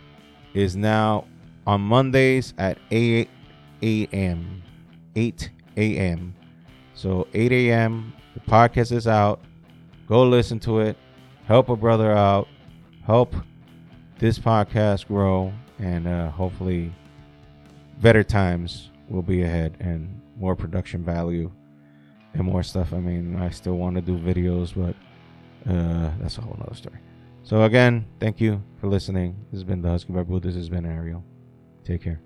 is 0.53 0.75
now 0.75 1.25
on 1.65 1.81
Mondays 1.81 2.53
at 2.57 2.77
8 2.91 3.29
a.m. 3.81 4.63
8 5.15 5.49
a.m. 5.79 6.35
So 6.93 7.27
8 7.33 7.51
a.m. 7.51 8.13
The 8.33 8.41
podcast 8.41 8.91
is 8.91 9.07
out. 9.07 9.41
Go 10.07 10.23
listen 10.23 10.59
to 10.61 10.79
it. 10.79 10.97
Help 11.45 11.69
a 11.69 11.75
brother 11.75 12.11
out. 12.11 12.47
Help 13.05 13.35
this 14.19 14.37
podcast 14.37 15.07
grow, 15.07 15.53
and 15.79 16.07
uh, 16.07 16.29
hopefully, 16.29 16.93
better 18.01 18.23
times 18.23 18.89
will 19.07 19.21
be 19.21 19.43
ahead 19.43 19.77
and 19.79 20.21
more 20.37 20.55
production 20.55 21.03
value 21.03 21.51
and 22.33 22.43
more 22.43 22.61
stuff. 22.61 22.93
I 22.93 22.99
mean, 22.99 23.37
I 23.37 23.49
still 23.49 23.77
want 23.77 23.95
to 23.95 24.01
do 24.01 24.17
videos, 24.17 24.73
but 24.75 24.95
uh, 25.71 26.11
that's 26.19 26.37
a 26.37 26.41
whole 26.41 26.55
nother 26.59 26.75
story. 26.75 26.99
So 27.43 27.63
again, 27.63 28.05
thank 28.19 28.39
you 28.39 28.61
for 28.79 28.87
listening. 28.87 29.35
This 29.51 29.59
has 29.59 29.63
been 29.63 29.81
the 29.81 29.89
Husky 29.89 30.13
Barbu. 30.13 30.41
This 30.41 30.55
has 30.55 30.69
been 30.69 30.85
Ariel. 30.85 31.23
Take 31.83 32.03
care. 32.03 32.21